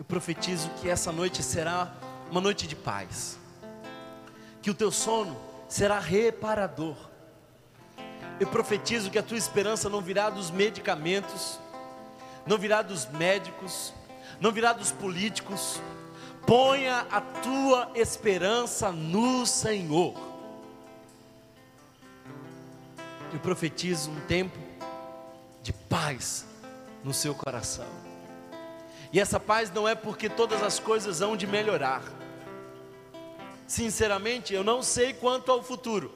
Eu 0.04 0.06
profetizo 0.06 0.70
que 0.82 0.90
essa 0.90 1.14
noite 1.14 1.42
será 1.42 1.90
uma 2.30 2.42
noite 2.42 2.68
de 2.68 2.76
paz. 2.76 3.40
Que 4.62 4.70
o 4.70 4.74
teu 4.74 4.92
sono 4.92 5.34
será 5.70 5.98
reparador. 5.98 6.98
Eu 8.38 8.48
profetizo 8.48 9.10
que 9.10 9.18
a 9.18 9.24
tua 9.24 9.38
esperança 9.38 9.90
não 9.90 10.02
virá 10.02 10.30
dos 10.30 10.52
medicamentos, 10.52 11.58
não 12.46 12.58
virá 12.58 12.82
dos 12.82 13.06
médicos, 13.12 13.94
não 14.42 14.52
virá 14.52 14.74
dos 14.74 14.92
políticos. 14.92 15.82
Ponha 16.46 17.08
a 17.10 17.22
tua 17.22 17.90
esperança 17.96 18.92
no 18.92 19.46
Senhor. 19.46 20.16
Eu 23.32 23.40
profetizo 23.40 24.12
um 24.12 24.20
tempo 24.28 24.60
de 25.62 25.72
paz 25.72 26.46
no 27.06 27.14
seu 27.14 27.34
coração. 27.34 28.13
E 29.14 29.20
essa 29.20 29.40
paz 29.40 29.72
não 29.72 29.88
é 29.88 29.94
porque 29.94 30.28
todas 30.28 30.64
as 30.64 30.80
coisas 30.80 31.22
hão 31.22 31.38
de 31.38 31.46
melhorar. 31.46 32.02
Sinceramente, 33.68 34.56
eu 34.56 34.64
não 34.64 34.82
sei 34.82 35.14
quanto 35.14 35.52
ao 35.52 35.62
futuro, 35.62 36.12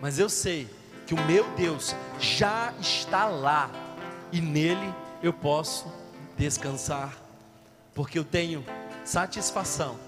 mas 0.00 0.18
eu 0.18 0.28
sei 0.28 0.68
que 1.06 1.14
o 1.14 1.24
meu 1.26 1.48
Deus 1.50 1.94
já 2.18 2.74
está 2.80 3.26
lá 3.26 3.70
e 4.32 4.40
nele 4.40 4.92
eu 5.22 5.32
posso 5.32 5.90
descansar 6.36 7.16
porque 7.94 8.18
eu 8.18 8.24
tenho 8.24 8.64
satisfação, 9.04 9.98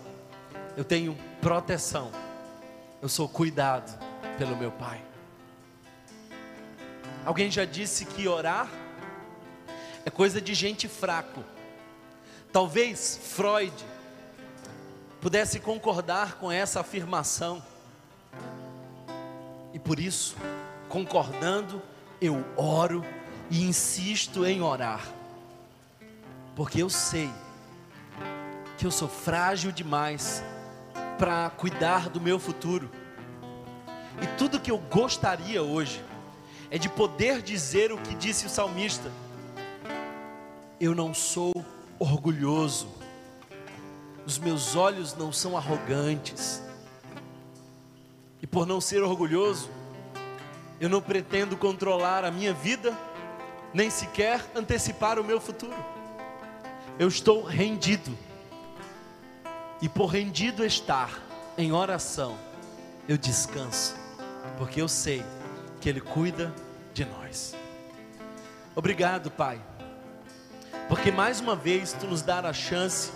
eu 0.77 0.85
tenho 0.85 1.17
proteção, 1.41 2.11
eu 3.01 3.09
sou 3.09 3.29
cuidado 3.29 3.97
pelo 4.37 4.57
meu 4.57 4.73
Pai. 4.73 5.01
Alguém 7.25 7.51
já 7.51 7.65
disse 7.65 8.05
que 8.05 8.27
orar 8.27 8.69
é 10.05 10.11
coisa 10.11 10.41
de 10.41 10.55
gente 10.55 10.89
fraco. 10.89 11.43
Talvez 12.53 13.19
Freud 13.23 13.73
pudesse 15.21 15.61
concordar 15.61 16.37
com 16.39 16.51
essa 16.51 16.81
afirmação. 16.81 17.63
E 19.73 19.79
por 19.79 20.01
isso, 20.01 20.37
concordando, 20.89 21.81
eu 22.21 22.45
oro 22.57 23.05
e 23.49 23.63
insisto 23.63 24.45
em 24.45 24.61
orar. 24.63 25.07
Porque 26.57 26.83
eu 26.83 26.91
sei 26.91 27.31
que 28.77 28.85
eu 28.85 28.91
sou 28.91 29.09
frágil 29.09 29.71
demais 29.71 30.43
para 31.19 31.51
cuidar 31.51 32.09
do 32.09 32.21
meu 32.21 32.39
futuro. 32.39 32.91
E 34.21 34.27
tudo 34.37 34.59
que 34.59 34.71
eu 34.71 34.79
gostaria 34.79 35.63
hoje 35.63 36.03
é 36.69 36.79
de 36.79 36.89
poder 36.89 37.43
dizer 37.43 37.93
o 37.93 37.99
que 37.99 38.15
disse 38.15 38.47
o 38.47 38.51
salmista: 38.51 39.11
Eu 40.81 40.95
não 40.95 41.15
sou 41.15 41.53
orgulhoso, 42.01 42.89
os 44.27 44.39
meus 44.39 44.75
olhos 44.75 45.15
não 45.15 45.33
são 45.33 45.57
arrogantes, 45.57 46.63
e 48.43 48.47
por 48.47 48.67
não 48.67 48.81
ser 48.81 49.03
orgulhoso, 49.03 49.69
eu 50.81 50.89
não 50.89 51.03
pretendo 51.03 51.57
controlar 51.59 52.25
a 52.25 52.31
minha 52.31 52.55
vida, 52.55 52.97
nem 53.75 53.91
sequer 53.91 54.45
antecipar 54.57 55.19
o 55.19 55.25
meu 55.25 55.39
futuro. 55.39 55.77
Eu 56.99 57.07
estou 57.07 57.45
rendido 57.45 58.17
e 59.83 59.89
por 59.89 60.07
rendido 60.07 60.65
estar 60.65 61.21
em 61.57 61.71
oração, 61.73 62.37
eu 63.07 63.19
descanso. 63.19 63.95
porque 64.57 64.81
eu 64.81 64.89
sei 64.89 65.25
que 65.81 65.89
Ele 65.89 66.01
cuida 66.01 66.53
de 66.93 67.05
nós. 67.05 67.55
Obrigado, 68.75 69.31
Pai, 69.31 69.61
porque 70.91 71.13
mais 71.13 71.39
uma 71.39 71.55
vez 71.55 71.93
Tu 71.93 72.05
nos 72.05 72.21
dá 72.21 72.41
a 72.41 72.53
chance 72.53 73.13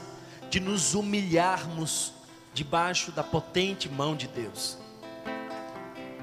de 0.48 0.60
nos 0.60 0.94
humilharmos 0.94 2.12
debaixo 2.54 3.10
da 3.10 3.24
potente 3.24 3.88
mão 3.88 4.14
de 4.14 4.28
Deus. 4.28 4.78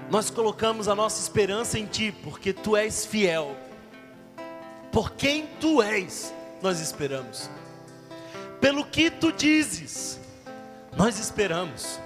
Nós 0.10 0.30
colocamos 0.30 0.88
a 0.88 0.96
nossa 0.96 1.22
esperança 1.22 1.78
em 1.78 1.86
Ti, 1.86 2.16
porque 2.24 2.54
Tu 2.54 2.78
és 2.78 3.06
fiel. 3.06 3.54
Por 4.94 5.12
quem 5.12 5.46
Tu 5.60 5.82
és, 5.82 6.34
nós 6.62 6.80
esperamos. 6.80 7.50
Pelo 8.62 8.86
que 8.86 9.12
Tu 9.12 9.34
dizes, 9.34 10.22
nós 10.96 11.20
esperamos. 11.20 12.00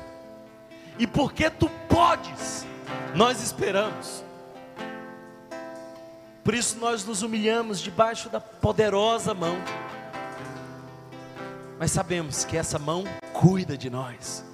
E 0.97 1.05
porque 1.05 1.51
Tu 1.51 1.69
podes, 1.88 2.65
nós 3.13 3.43
esperamos. 3.43 4.23
Por 6.45 6.53
isso 6.53 6.77
nós 6.77 7.03
nos 7.03 7.23
humilhamos 7.23 7.79
debaixo 7.79 8.29
da 8.29 8.39
poderosa 8.39 9.34
mão. 9.34 9.58
Mas 11.79 11.89
sabemos 11.89 12.45
que 12.45 12.55
essa 12.55 12.77
mão 12.77 13.03
cuida 13.34 13.75
de 13.75 13.89
nós. 13.89 14.45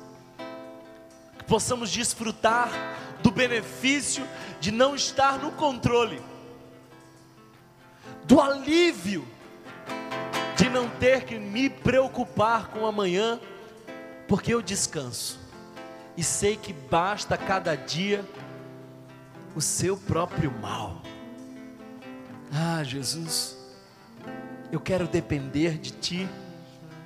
Que 1.38 1.44
possamos 1.44 1.92
desfrutar 1.92 2.72
do 3.22 3.30
benefício 3.30 4.26
de 4.62 4.72
não 4.72 4.96
estar 4.96 5.38
no 5.38 5.52
controle, 5.52 6.22
do 8.24 8.40
alívio 8.40 9.28
de 10.56 10.70
não 10.70 10.88
ter 10.92 11.26
que 11.26 11.38
me 11.38 11.70
preocupar 11.70 12.70
com 12.70 12.86
amanhã, 12.86 13.38
porque 14.30 14.54
eu 14.54 14.62
descanso 14.62 15.40
e 16.16 16.24
sei 16.24 16.56
que 16.56 16.72
basta 16.72 17.38
cada 17.38 17.76
dia 17.76 18.24
o 19.54 19.60
seu 19.60 19.98
próprio 19.98 20.52
mal. 20.52 21.02
Ah, 22.54 22.84
Jesus, 22.84 23.56
eu 24.72 24.80
quero 24.80 25.08
depender 25.08 25.78
de 25.78 25.92
Ti 25.92 26.30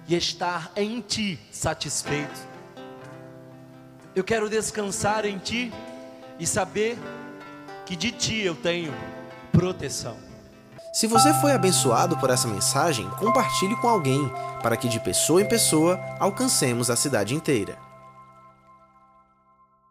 e 0.07 0.15
estar 0.15 0.71
em 0.75 1.01
Ti 1.01 1.39
satisfeito. 1.51 2.39
Eu 4.15 4.23
quero 4.23 4.49
descansar 4.49 5.23
em 5.23 5.37
Ti 5.37 5.71
e 6.39 6.47
saber 6.47 6.97
que 7.85 7.95
de 7.95 8.11
Ti 8.11 8.39
eu 8.39 8.55
tenho 8.55 8.91
proteção. 9.51 10.17
Se 10.91 11.05
você 11.05 11.33
foi 11.35 11.51
abençoado 11.51 12.17
por 12.17 12.29
essa 12.29 12.47
mensagem, 12.47 13.07
compartilhe 13.19 13.75
com 13.81 13.87
alguém, 13.87 14.31
para 14.63 14.75
que 14.75 14.87
de 14.87 14.99
pessoa 14.99 15.41
em 15.41 15.47
pessoa 15.47 15.99
alcancemos 16.19 16.89
a 16.89 16.95
cidade 16.95 17.35
inteira. 17.35 17.84